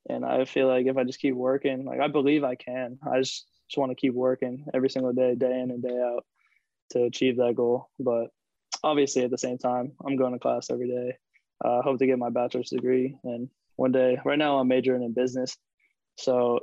[0.10, 3.00] And I feel like if I just keep working, like I believe I can.
[3.10, 6.24] I just just want to keep working every single day, day in and day out
[6.92, 7.90] to achieve that goal.
[8.00, 8.28] But
[8.84, 11.18] obviously, at the same time, I'm going to class every day.
[11.66, 13.18] I uh, hope to get my bachelor's degree.
[13.24, 15.58] And one day, right now, I'm majoring in business.
[16.18, 16.60] So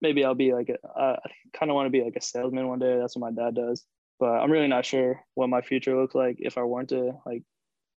[0.00, 1.18] maybe I'll be like, a, I
[1.52, 2.96] kind of want to be like a salesman one day.
[2.98, 3.84] That's what my dad does.
[4.18, 7.42] but I'm really not sure what my future looks like if I weren't to like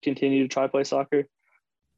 [0.03, 1.23] continue to try play soccer.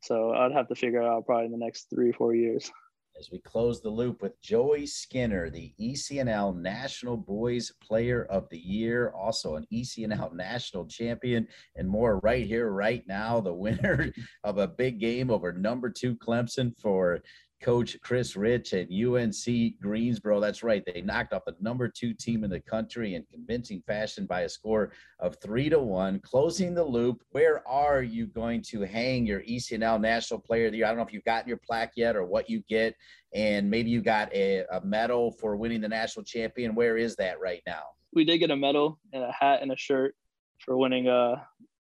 [0.01, 2.71] So I'd have to figure out probably in the next three, four years
[3.17, 8.57] as we close the loop with Joey Skinner, the ECNL National Boys Player of the
[8.57, 13.39] Year, also an ECNL National Champion, and more right here, right now.
[13.39, 14.11] The winner
[14.43, 17.19] of a big game over number two Clemson for
[17.63, 20.41] coach Chris Rich at UNC Greensboro.
[20.41, 20.83] That's right.
[20.85, 24.49] They knocked off the number two team in the country in convincing fashion by a
[24.49, 26.19] score of three to one.
[26.19, 30.79] Closing the loop, where are you going to hang your ECNL National Player of the
[30.79, 30.87] Year?
[30.87, 32.95] I don't know if you've gotten your plaque yet or what you get.
[33.33, 36.75] And maybe you got a, a medal for winning the national champion.
[36.75, 37.83] Where is that right now?
[38.13, 40.15] We did get a medal and a hat and a shirt
[40.59, 41.35] for winning uh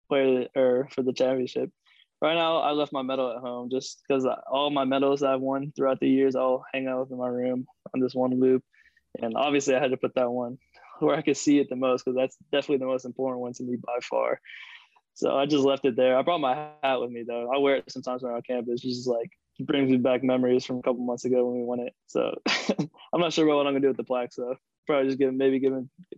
[0.09, 1.71] player or for the championship
[2.21, 5.71] right now I left my medal at home just because all my medals I've won
[5.75, 8.63] throughout the years I'll hang out in my room on this one loop,
[9.21, 10.57] and obviously I had to put that one
[10.99, 13.63] where I could see it the most because that's definitely the most important one to
[13.63, 14.39] me by far.
[15.13, 16.17] So I just left it there.
[16.17, 17.51] I brought my hat with me though.
[17.53, 18.81] I wear it sometimes around campus.
[18.81, 19.29] Just like
[19.59, 21.93] brings me back memories from a couple months ago when we won it.
[22.07, 22.39] So
[23.13, 24.31] I'm not sure about what I'm gonna do with the plaque.
[24.31, 24.55] So
[24.87, 25.73] probably just give maybe give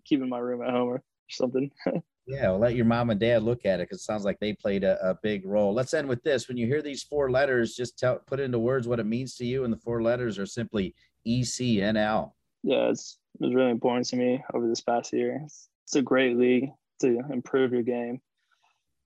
[0.05, 1.71] keep in my room at home or something.
[2.31, 4.53] Yeah, well, let your mom and dad look at it because it sounds like they
[4.53, 5.73] played a, a, big role.
[5.73, 6.47] Let's end with this.
[6.47, 9.45] When you hear these four letters, just tell put into words what it means to
[9.45, 9.65] you.
[9.65, 10.95] And the four letters are simply
[11.27, 12.31] ECNL.
[12.63, 15.41] Yeah, it's it was really important to me over this past year.
[15.43, 16.69] It's, a great league
[17.01, 18.21] to improve your game,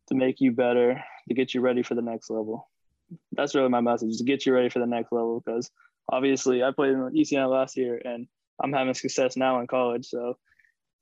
[0.10, 2.70] to make you better, to get you ready for the next level.
[3.32, 5.42] That's really my message: to get you ready for the next level.
[5.44, 5.72] Because
[6.12, 8.28] obviously, I played in ECNL last year, and
[8.64, 10.06] I'm having success now in college.
[10.06, 10.38] So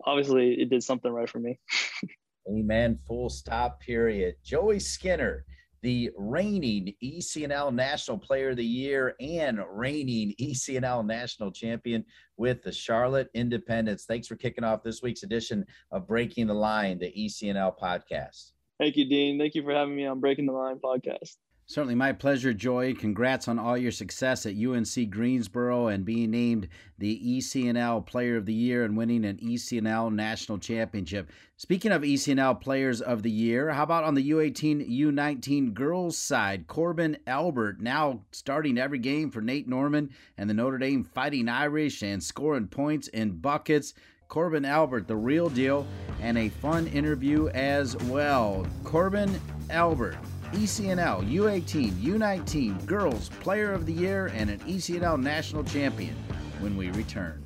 [0.05, 1.59] obviously it did something right for me.
[2.49, 2.99] Amen.
[3.07, 4.35] Full stop, period.
[4.43, 5.45] Joey Skinner,
[5.81, 12.03] the reigning ECNL National Player of the Year and reigning ECNL National Champion
[12.37, 14.05] with the Charlotte Independence.
[14.05, 18.51] Thanks for kicking off this week's edition of Breaking the Line, the ECNL podcast.
[18.79, 19.37] Thank you, Dean.
[19.39, 21.37] Thank you for having me on Breaking the Line podcast.
[21.73, 22.93] Certainly my pleasure, Joy.
[22.93, 26.67] Congrats on all your success at UNC Greensboro and being named
[26.99, 31.31] the ECNL Player of the Year and winning an ECNL National Championship.
[31.57, 36.67] Speaking of ECNL Players of the Year, how about on the U18 U19 girls side?
[36.67, 42.03] Corbin Albert now starting every game for Nate Norman and the Notre Dame Fighting Irish
[42.03, 43.95] and scoring points in buckets.
[44.27, 45.87] Corbin Albert, the real deal,
[46.21, 48.67] and a fun interview as well.
[48.83, 50.17] Corbin Albert
[50.53, 56.15] ECNL, U18, U19 Girls Player of the Year, and an ECNL National Champion
[56.59, 57.43] when we return.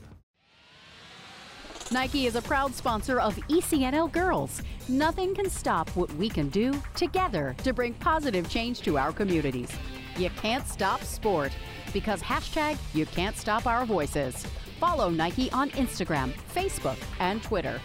[1.90, 4.62] Nike is a proud sponsor of ECNL Girls.
[4.90, 9.72] Nothing can stop what we can do together to bring positive change to our communities.
[10.18, 11.54] You can't stop sport
[11.94, 14.46] because hashtag you can't stop our voices.
[14.82, 17.80] Follow Nike on Instagram, Facebook, and Twitter.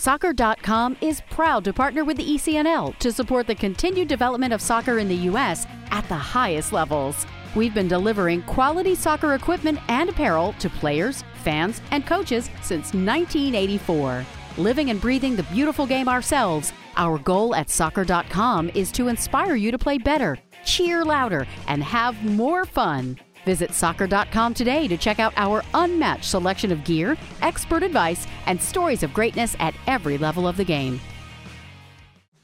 [0.00, 4.98] Soccer.com is proud to partner with the ECNL to support the continued development of soccer
[4.98, 5.66] in the U.S.
[5.90, 7.26] at the highest levels.
[7.54, 14.24] We've been delivering quality soccer equipment and apparel to players, fans, and coaches since 1984.
[14.56, 19.70] Living and breathing the beautiful game ourselves, our goal at Soccer.com is to inspire you
[19.70, 23.18] to play better, cheer louder, and have more fun.
[23.44, 29.02] Visit soccer.com today to check out our unmatched selection of gear, expert advice, and stories
[29.02, 31.00] of greatness at every level of the game.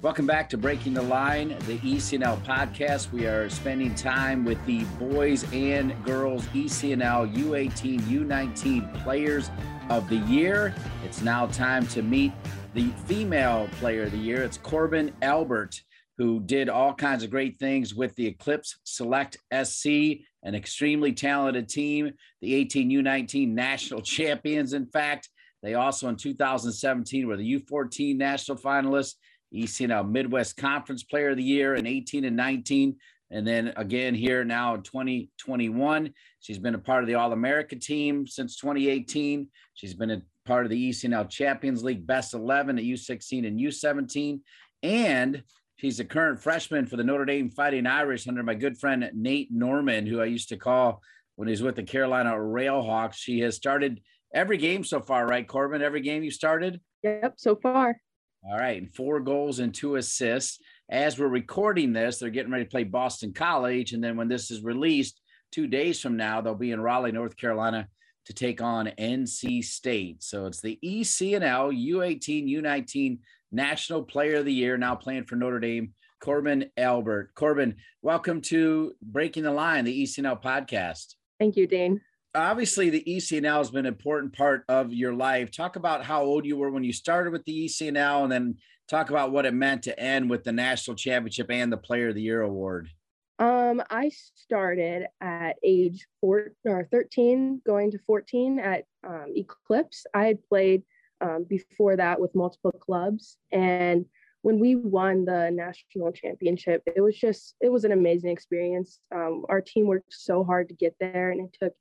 [0.03, 3.13] Welcome back to Breaking the Line, the ECNL podcast.
[3.13, 9.51] We are spending time with the boys and girls ECNL U18, U19 players
[9.89, 10.75] of the year.
[11.05, 12.33] It's now time to meet
[12.75, 14.43] the female player of the year.
[14.43, 15.81] It's Corbin Albert,
[16.19, 21.69] who did all kinds of great things with the Eclipse Select SC an extremely talented
[21.69, 24.73] team, the 18U19 national champions.
[24.73, 25.29] In fact,
[25.63, 29.15] they also in 2017 were the U14 national finalists,
[29.53, 32.97] ECNL Midwest Conference Player of the Year in 18 and 19.
[33.33, 37.75] And then again here now in 2021, she's been a part of the All America
[37.75, 39.49] team since 2018.
[39.75, 44.41] She's been a part of the ECNL Champions League Best 11 at U16 and U17.
[44.85, 45.43] And
[45.77, 49.53] She's a current freshman for the Notre Dame Fighting Irish under my good friend Nate
[49.53, 51.03] Norman, who I used to call
[51.37, 53.17] when he's with the Carolina Railhawks.
[53.17, 54.01] She has started
[54.35, 55.83] every game so far, right, Corbin?
[55.83, 56.81] Every game you started?
[57.03, 58.01] Yep, so far.
[58.49, 60.61] All right, and four goals and two assists.
[60.89, 63.93] As we're recording this, they're getting ready to play Boston College.
[63.93, 65.21] And then when this is released,
[65.53, 67.87] two days from now, they'll be in Raleigh, North Carolina
[68.27, 70.23] to take on NC State.
[70.23, 73.19] So it's the ECNL U18, U19
[73.57, 77.31] National Player of the Year, now playing for Notre Dame, Corbin Albert.
[77.35, 81.15] Corbin, welcome to Breaking the Line, the ECNL podcast.
[81.41, 82.03] Thank you, Dean.
[82.35, 85.51] obviously the ECNL has been an important part of your life.
[85.51, 88.57] Talk about how old you were when you started with the ECNL, and then
[88.89, 92.15] talk about what it meant to end with the national championship and the Player of
[92.15, 92.91] the Year award.
[93.39, 100.05] Um, I started at age four or 13, going to 14 at um, Eclipse.
[100.13, 100.83] I had played
[101.21, 104.07] um, before that with multiple clubs, and
[104.43, 109.01] when we won the national championship, it was just it was an amazing experience.
[109.13, 111.73] Um, our team worked so hard to get there, and it took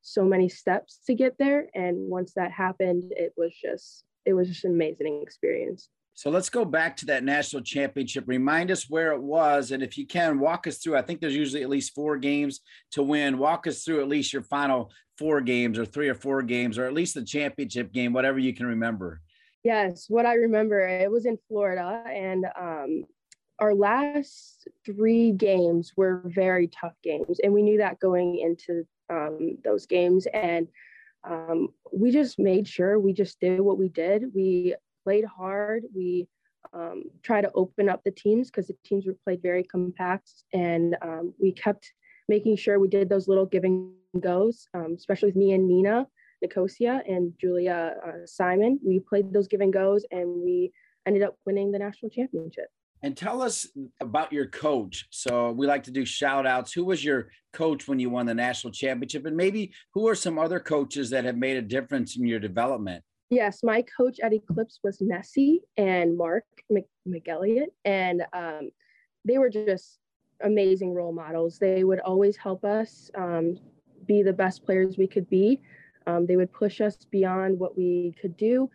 [0.00, 1.68] so many steps to get there.
[1.74, 5.90] And once that happened, it was just it was just an amazing experience.
[6.16, 8.24] So let's go back to that national championship.
[8.28, 10.96] Remind us where it was, and if you can, walk us through.
[10.96, 12.60] I think there's usually at least four games
[12.92, 13.36] to win.
[13.36, 16.86] Walk us through at least your final four games, or three or four games, or
[16.86, 19.20] at least the championship game, whatever you can remember.
[19.62, 23.04] Yes, what I remember, it was in Florida, and um,
[23.58, 29.56] our last three games were very tough games, and we knew that going into um,
[29.64, 30.68] those games, and
[31.24, 34.34] um, we just made sure we just did what we did.
[34.34, 34.74] We
[35.04, 35.84] played hard.
[35.94, 36.28] We
[36.74, 40.96] um, try to open up the teams because the teams were played very compact, and
[41.00, 41.92] um, we kept
[42.28, 46.06] making sure we did those little giving goes, um, especially with me and Nina
[46.42, 48.78] Nicosia and Julia uh, Simon.
[48.84, 50.72] We played those give and goes, and we
[51.06, 52.66] ended up winning the national championship.
[53.02, 53.66] And tell us
[54.00, 55.06] about your coach.
[55.10, 56.72] So we like to do shout outs.
[56.72, 59.26] Who was your coach when you won the national championship?
[59.26, 63.04] And maybe who are some other coaches that have made a difference in your development?
[63.28, 66.44] Yes, my coach at Eclipse was Nessie and Mark
[67.06, 68.70] McElliott, and um,
[69.24, 69.98] they were just
[70.42, 71.58] amazing role models.
[71.58, 73.58] They would always help us um,
[74.06, 75.60] be the best players we could be.
[76.06, 78.70] Um, they would push us beyond what we could do.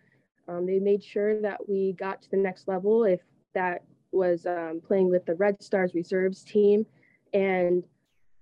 [0.48, 3.20] Um, they made sure that we got to the next level if
[3.54, 6.84] that was um, playing with the Red Stars reserves team.
[7.32, 7.84] And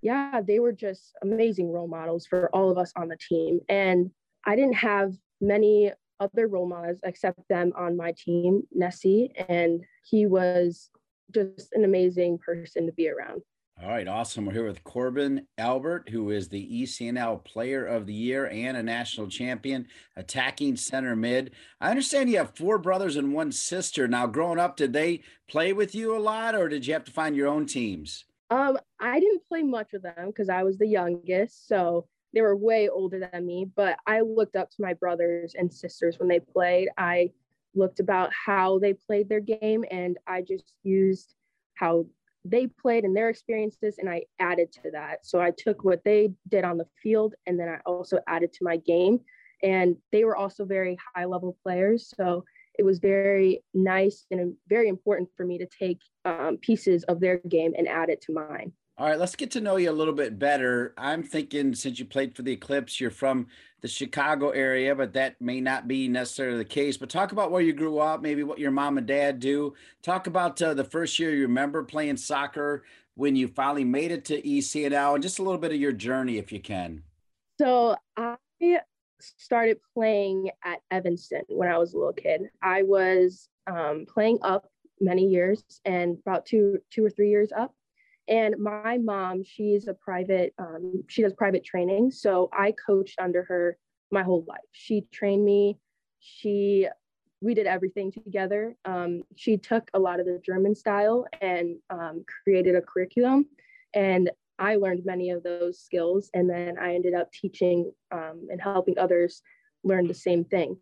[0.01, 3.59] yeah, they were just amazing role models for all of us on the team.
[3.69, 4.09] And
[4.45, 10.25] I didn't have many other role models except them on my team, Nessie, and he
[10.25, 10.89] was
[11.33, 13.41] just an amazing person to be around.
[13.81, 14.45] All right, awesome.
[14.45, 18.83] We're here with Corbin Albert, who is the ECNL Player of the Year and a
[18.83, 19.87] national champion,
[20.17, 21.51] attacking center mid.
[21.79, 24.05] I understand you have four brothers and one sister.
[24.05, 27.11] Now, growing up, did they play with you a lot, or did you have to
[27.11, 28.25] find your own teams?
[28.49, 32.57] Um, I didn't play much with them because I was the youngest, so they were
[32.57, 36.41] way older than me, but I looked up to my brothers and sisters when they
[36.41, 36.89] played.
[36.97, 37.31] I
[37.75, 41.35] looked about how they played their game and I just used
[41.75, 42.05] how
[42.45, 45.25] they played and their experiences and I added to that.
[45.25, 48.63] So I took what they did on the field and then I also added to
[48.63, 49.19] my game.
[49.61, 52.13] And they were also very high level players.
[52.15, 52.45] So
[52.77, 57.39] it was very nice and very important for me to take um, pieces of their
[57.39, 58.71] game and add it to mine.
[58.99, 60.93] All right, let's get to know you a little bit better.
[60.97, 63.47] I'm thinking since you played for the Eclipse, you're from
[63.79, 66.97] the Chicago area, but that may not be necessarily the case.
[66.97, 69.73] But talk about where you grew up, maybe what your mom and dad do.
[70.03, 72.83] Talk about uh, the first year you remember playing soccer
[73.15, 76.37] when you finally made it to ECNL, and just a little bit of your journey,
[76.37, 77.01] if you can.
[77.57, 78.35] So I
[79.21, 82.49] started playing at Evanston when I was a little kid.
[82.61, 87.73] I was um, playing up many years, and about two, two or three years up
[88.29, 92.11] and my mom, she's a private, um, she does private training.
[92.11, 93.77] So I coached under her
[94.11, 94.59] my whole life.
[94.71, 95.79] She trained me.
[96.19, 96.87] She,
[97.41, 98.75] we did everything together.
[98.85, 103.47] Um, she took a lot of the German style and um, created a curriculum.
[103.95, 106.29] And I learned many of those skills.
[106.35, 109.41] And then I ended up teaching um, and helping others
[109.83, 110.77] learn the same thing.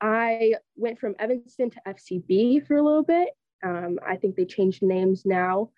[0.00, 3.28] I went from Evanston to FCB for a little bit.
[3.62, 5.70] Um, I think they changed names now.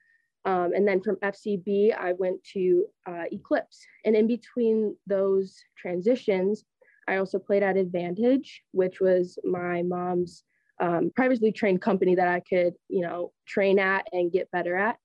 [0.44, 3.78] Um, and then from FCB, I went to uh, Eclipse.
[4.04, 6.64] And in between those transitions,
[7.08, 10.44] I also played at Advantage, which was my mom's
[10.80, 14.96] um, privately trained company that I could, you know, train at and get better at.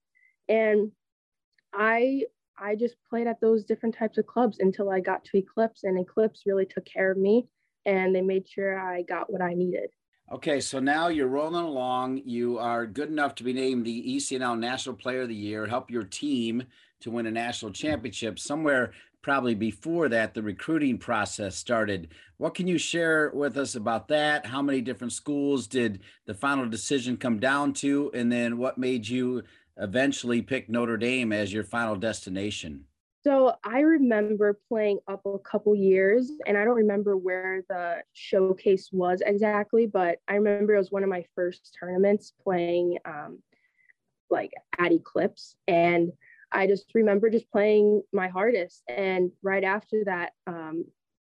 [0.50, 0.92] And
[1.74, 2.24] I
[2.60, 6.00] I just played at those different types of clubs until I got to Eclipse, and
[6.00, 7.48] Eclipse really took care of me,
[7.86, 9.92] and they made sure I got what I needed.
[10.30, 12.22] Okay, so now you're rolling along.
[12.26, 15.90] You are good enough to be named the ECNL National Player of the Year, help
[15.90, 16.64] your team
[17.00, 18.38] to win a national championship.
[18.38, 22.10] Somewhere probably before that, the recruiting process started.
[22.36, 24.46] What can you share with us about that?
[24.46, 28.12] How many different schools did the final decision come down to?
[28.14, 29.44] And then what made you
[29.78, 32.84] eventually pick Notre Dame as your final destination?
[33.28, 38.88] So I remember playing up a couple years, and I don't remember where the showcase
[38.94, 43.40] was exactly, but I remember it was one of my first tournaments playing um,
[44.30, 46.14] like at Eclipse, and
[46.54, 48.84] I just remember just playing my hardest.
[48.88, 50.86] And right after that, um,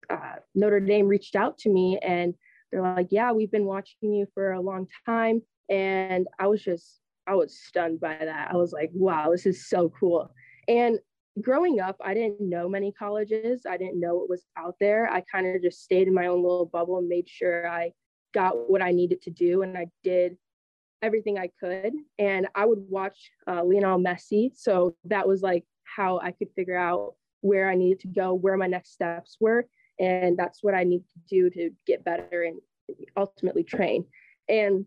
[0.09, 2.33] uh, Notre Dame reached out to me and
[2.71, 5.43] they're like, Yeah, we've been watching you for a long time.
[5.69, 8.49] And I was just, I was stunned by that.
[8.51, 10.33] I was like, Wow, this is so cool.
[10.67, 10.97] And
[11.39, 13.65] growing up, I didn't know many colleges.
[13.69, 15.09] I didn't know what was out there.
[15.09, 17.93] I kind of just stayed in my own little bubble and made sure I
[18.33, 19.61] got what I needed to do.
[19.61, 20.37] And I did
[21.01, 21.93] everything I could.
[22.19, 24.51] And I would watch uh, Lionel Messi.
[24.55, 28.57] So that was like how I could figure out where I needed to go, where
[28.57, 29.67] my next steps were.
[29.99, 32.59] And that's what I need to do to get better and
[33.15, 34.05] ultimately train.
[34.49, 34.85] And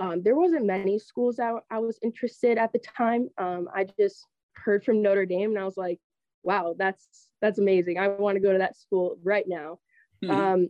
[0.00, 3.28] um, there wasn't many schools I, I was interested at the time.
[3.38, 4.26] Um, I just
[4.64, 5.98] heard from Notre Dame and I was like,
[6.42, 7.06] wow, that's
[7.40, 7.98] that's amazing.
[7.98, 9.78] I want to go to that school right now.
[10.24, 10.30] Mm-hmm.
[10.34, 10.68] Um,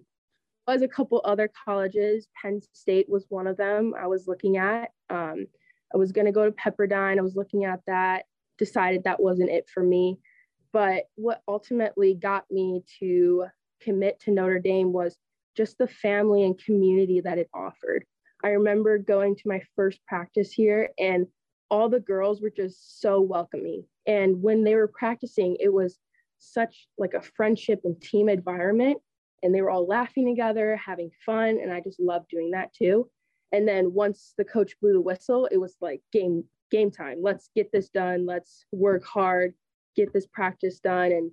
[0.66, 2.26] was a couple other colleges.
[2.40, 4.90] Penn State was one of them I was looking at.
[5.10, 5.46] Um,
[5.92, 7.18] I was going to go to Pepperdine.
[7.18, 8.24] I was looking at that,
[8.58, 10.18] decided that wasn't it for me.
[10.72, 13.46] But what ultimately got me to
[13.80, 15.16] commit to Notre Dame was
[15.56, 18.04] just the family and community that it offered.
[18.42, 21.26] I remember going to my first practice here and
[21.74, 23.84] all the girls were just so welcoming.
[24.06, 25.98] And when they were practicing, it was
[26.38, 28.98] such like a friendship and team environment
[29.42, 31.58] and they were all laughing together, having fun.
[31.60, 33.10] And I just loved doing that too.
[33.50, 37.18] And then once the coach blew the whistle, it was like game game time.
[37.20, 38.24] Let's get this done.
[38.24, 39.52] Let's work hard,
[39.96, 41.32] get this practice done, and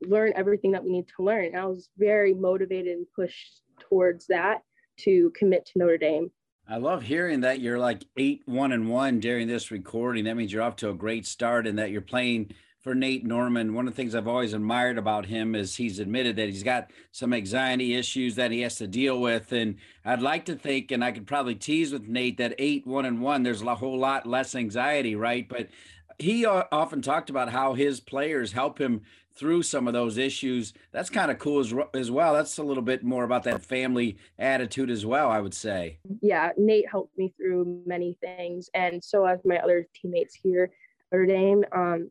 [0.00, 1.44] learn everything that we need to learn.
[1.44, 4.62] And I was very motivated and pushed towards that
[5.00, 6.30] to commit to Notre Dame.
[6.68, 10.24] I love hearing that you're like eight one and one during this recording.
[10.24, 13.74] That means you're off to a great start and that you're playing for Nate Norman.
[13.74, 16.90] One of the things I've always admired about him is he's admitted that he's got
[17.10, 19.52] some anxiety issues that he has to deal with.
[19.52, 23.06] And I'd like to think, and I could probably tease with Nate that eight, one
[23.06, 25.48] and one, there's a whole lot less anxiety, right?
[25.48, 25.68] But
[26.18, 29.02] he often talked about how his players help him
[29.34, 30.72] through some of those issues.
[30.92, 32.34] That's kind of cool as, as well.
[32.34, 35.98] That's a little bit more about that family attitude as well, I would say.
[36.20, 38.68] Yeah, Nate helped me through many things.
[38.74, 40.70] And so as my other teammates here
[41.12, 41.64] Notre Dame.
[41.72, 42.10] Um,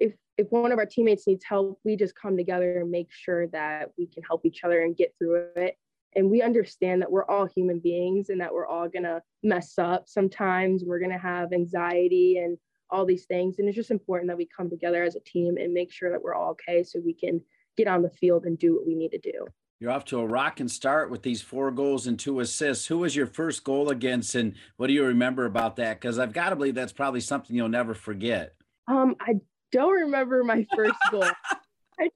[0.00, 3.46] if if one of our teammates needs help, we just come together and make sure
[3.48, 5.76] that we can help each other and get through it.
[6.16, 10.08] And we understand that we're all human beings and that we're all gonna mess up
[10.08, 10.84] sometimes.
[10.84, 12.58] We're gonna have anxiety and
[12.94, 13.58] all these things.
[13.58, 16.22] And it's just important that we come together as a team and make sure that
[16.22, 17.40] we're all okay so we can
[17.76, 19.46] get on the field and do what we need to do.
[19.80, 22.86] You're off to a rocking start with these four goals and two assists.
[22.86, 26.00] Who was your first goal against, and what do you remember about that?
[26.00, 28.54] Because I've got to believe that's probably something you'll never forget.
[28.86, 29.40] Um, I
[29.72, 31.24] don't remember my first goal.
[32.00, 32.08] I,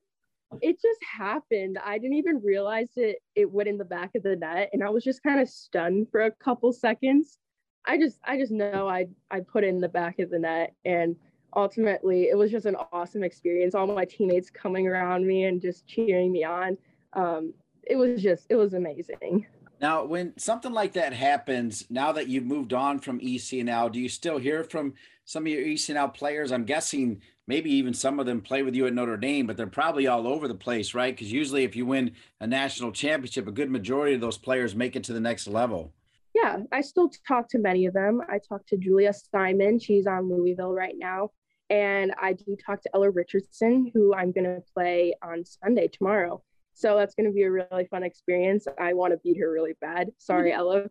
[0.62, 1.79] it just happened.
[1.85, 4.91] I didn't even realize it it went in the back of the net, and I
[4.91, 7.39] was just kind of stunned for a couple seconds.
[7.89, 11.16] I just I just know I I put in the back of the net, and
[11.57, 13.74] ultimately it was just an awesome experience.
[13.74, 16.76] All my teammates coming around me and just cheering me on.
[17.14, 19.47] Um, it was just it was amazing.
[19.80, 24.09] Now, when something like that happens, now that you've moved on from ECNL, do you
[24.09, 26.51] still hear from some of your ECNL players?
[26.51, 29.68] I'm guessing maybe even some of them play with you at Notre Dame, but they're
[29.68, 31.14] probably all over the place, right?
[31.14, 34.97] Because usually, if you win a national championship, a good majority of those players make
[34.97, 35.95] it to the next level.
[36.35, 38.20] Yeah, I still talk to many of them.
[38.29, 39.79] I talk to Julia Simon.
[39.79, 41.31] She's on Louisville right now.
[41.70, 46.43] And I do talk to Ella Richardson, who I'm going to play on Sunday tomorrow.
[46.74, 48.66] So that's going to be a really fun experience.
[48.79, 50.11] I want to beat her really bad.
[50.18, 50.85] Sorry, Ella.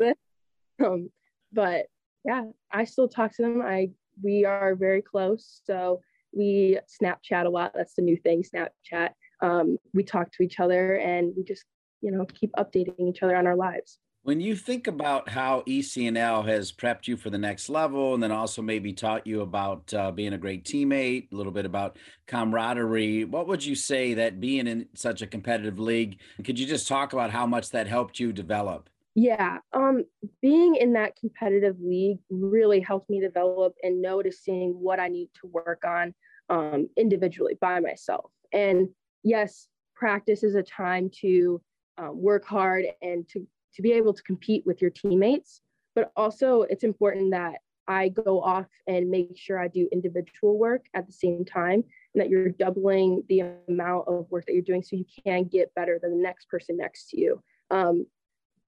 [0.84, 1.10] um,
[1.52, 1.86] but
[2.24, 3.62] yeah, I still talk to them.
[3.62, 3.90] I
[4.22, 5.60] we are very close.
[5.64, 6.00] So
[6.32, 7.72] we Snapchat a lot.
[7.74, 9.10] That's the new thing, Snapchat.
[9.42, 11.64] Um, we talk to each other and we just,
[12.00, 13.98] you know, keep updating each other on our lives.
[14.28, 18.30] When you think about how ECNL has prepped you for the next level, and then
[18.30, 23.24] also maybe taught you about uh, being a great teammate, a little bit about camaraderie,
[23.24, 27.14] what would you say that being in such a competitive league, could you just talk
[27.14, 28.90] about how much that helped you develop?
[29.14, 30.04] Yeah, um,
[30.42, 35.46] being in that competitive league really helped me develop and noticing what I need to
[35.46, 36.14] work on
[36.50, 38.30] um, individually by myself.
[38.52, 38.90] And
[39.22, 41.62] yes, practice is a time to
[41.96, 43.46] um, work hard and to
[43.78, 45.62] to be able to compete with your teammates.
[45.94, 50.86] But also, it's important that I go off and make sure I do individual work
[50.94, 54.82] at the same time and that you're doubling the amount of work that you're doing
[54.82, 57.40] so you can get better than the next person next to you.
[57.70, 58.06] Um,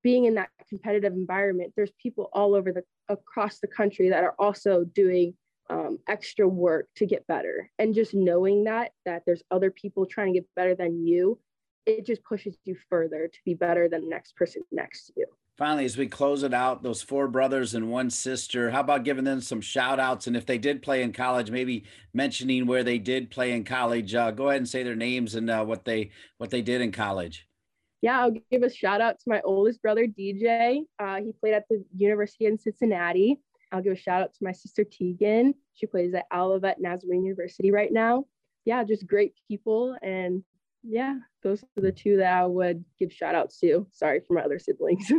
[0.02, 4.36] being in that competitive environment, there's people all over the across the country that are
[4.38, 5.34] also doing
[5.68, 7.68] um, extra work to get better.
[7.80, 11.38] And just knowing that that there's other people trying to get better than you,
[11.86, 15.26] it just pushes you further to be better than the next person next to you.
[15.56, 19.24] finally, as we close it out, those four brothers and one sister, how about giving
[19.24, 20.26] them some shout outs?
[20.26, 24.14] And if they did play in college, maybe mentioning where they did play in college.
[24.14, 26.92] Uh, go ahead and say their names and uh, what they what they did in
[26.92, 27.46] college.
[28.02, 30.84] Yeah, I'll give a shout out to my oldest brother, DJ.
[30.98, 33.40] Uh, he played at the University in Cincinnati.
[33.72, 35.54] I'll give a shout out to my sister, Tegan.
[35.74, 38.24] She plays at Olivet Nazarene University right now.
[38.64, 39.96] Yeah, just great people.
[40.02, 40.42] And
[40.82, 43.86] yeah, those are the two that I would give shout outs to.
[43.92, 45.10] Sorry for my other siblings.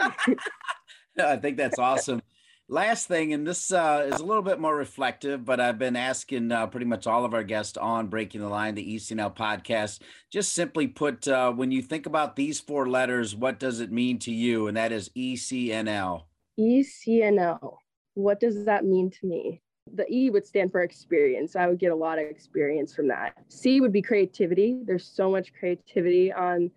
[1.18, 2.22] I think that's awesome.
[2.68, 6.52] Last thing, and this uh, is a little bit more reflective, but I've been asking
[6.52, 10.02] uh, pretty much all of our guests on Breaking the Line, the ECNL podcast.
[10.32, 14.20] Just simply put, uh, when you think about these four letters, what does it mean
[14.20, 14.68] to you?
[14.68, 16.22] And that is ECNL.
[16.60, 17.76] ECNL.
[18.14, 19.62] What does that mean to me?
[19.94, 21.56] The E would stand for experience.
[21.56, 23.34] I would get a lot of experience from that.
[23.48, 24.80] C would be creativity.
[24.84, 26.70] There's so much creativity on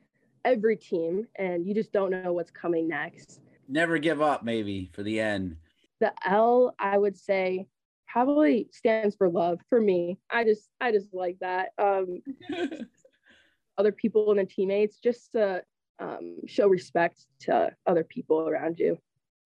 [0.46, 3.42] every team, and you just don't know what's coming next.
[3.68, 5.56] Never give up, maybe for the end.
[6.00, 7.68] The L, I would say,
[8.08, 10.20] probably stands for love for me.
[10.30, 11.70] I just, I just like that.
[11.78, 12.22] Um,
[13.78, 15.64] other people and the teammates, just to
[16.00, 18.98] um, show respect to other people around you.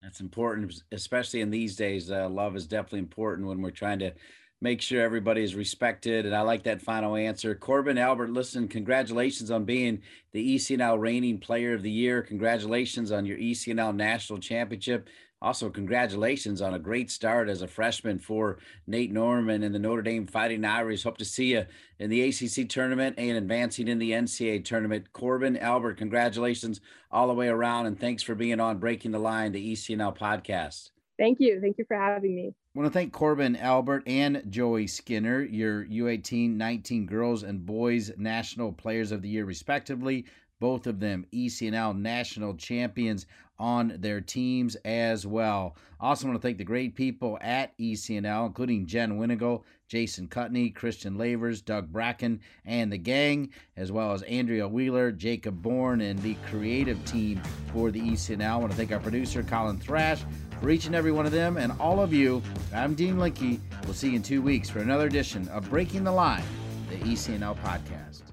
[0.02, 2.10] That's important, especially in these days.
[2.10, 4.12] Uh, love is definitely important when we're trying to
[4.60, 6.26] make sure everybody is respected.
[6.26, 7.54] And I like that final answer.
[7.54, 12.22] Corbin Albert, listen, congratulations on being the ECNL reigning player of the year.
[12.22, 15.08] Congratulations on your ECNL national championship.
[15.40, 18.58] Also, congratulations on a great start as a freshman for
[18.88, 21.04] Nate Norman and the Notre Dame Fighting Irish.
[21.04, 21.64] Hope to see you
[22.00, 25.12] in the ACC tournament and advancing in the NCAA tournament.
[25.12, 26.80] Corbin Albert, congratulations
[27.12, 30.90] all the way around, and thanks for being on Breaking the Line, the ECNL podcast.
[31.18, 31.60] Thank you.
[31.60, 32.54] Thank you for having me.
[32.74, 38.10] I want to thank Corbin Albert and Joey Skinner, your U18 19 girls and boys
[38.16, 40.26] national players of the year, respectively
[40.60, 43.26] both of them ECNL national champions
[43.58, 45.76] on their teams as well.
[46.00, 51.16] Also, want to thank the great people at ECNL, including Jen Winigal, Jason Cutney, Christian
[51.16, 56.36] Lavers, Doug Bracken, and the gang, as well as Andrea Wheeler, Jacob Bourne, and the
[56.50, 57.40] creative team
[57.72, 58.50] for the ECNL.
[58.50, 60.22] I want to thank our producer, Colin Thrash,
[60.60, 62.42] for each and every one of them, and all of you.
[62.74, 63.60] I'm Dean Linke.
[63.84, 66.44] We'll see you in two weeks for another edition of Breaking the Line,
[66.90, 68.27] the ECNL podcast.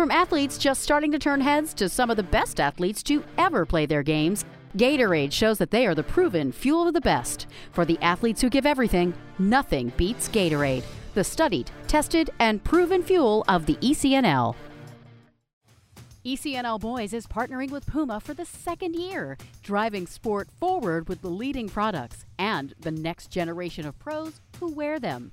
[0.00, 3.66] From athletes just starting to turn heads to some of the best athletes to ever
[3.66, 4.46] play their games,
[4.78, 7.48] Gatorade shows that they are the proven fuel of the best.
[7.72, 13.44] For the athletes who give everything, nothing beats Gatorade, the studied, tested, and proven fuel
[13.46, 14.54] of the ECNL.
[16.24, 21.28] ECNL Boys is partnering with Puma for the second year, driving sport forward with the
[21.28, 25.30] leading products and the next generation of pros who wear them.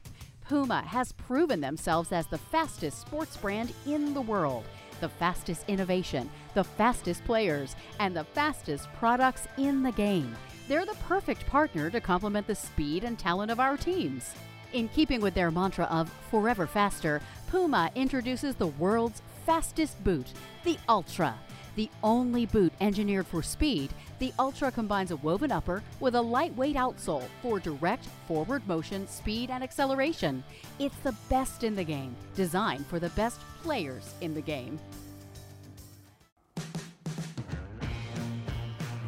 [0.48, 4.64] Puma has proven themselves as the fastest sports brand in the world,
[5.02, 10.34] the fastest innovation, the fastest players, and the fastest products in the game.
[10.70, 14.34] They're the perfect partner to complement the speed and talent of our teams.
[14.72, 20.28] In keeping with their mantra of forever faster, Puma introduces the world's fastest boot,
[20.64, 21.36] the Ultra.
[21.78, 26.75] The only boot engineered for speed, the Ultra combines a woven upper with a lightweight
[26.75, 30.43] outsole for direct forward motion, speed, and acceleration.
[30.80, 34.80] It's the best in the game, designed for the best players in the game.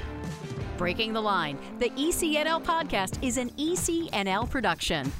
[0.76, 5.10] Breaking the Line, the ECNL podcast is an ECNL production.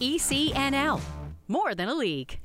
[0.00, 1.00] ECNL,
[1.48, 2.38] more than a league.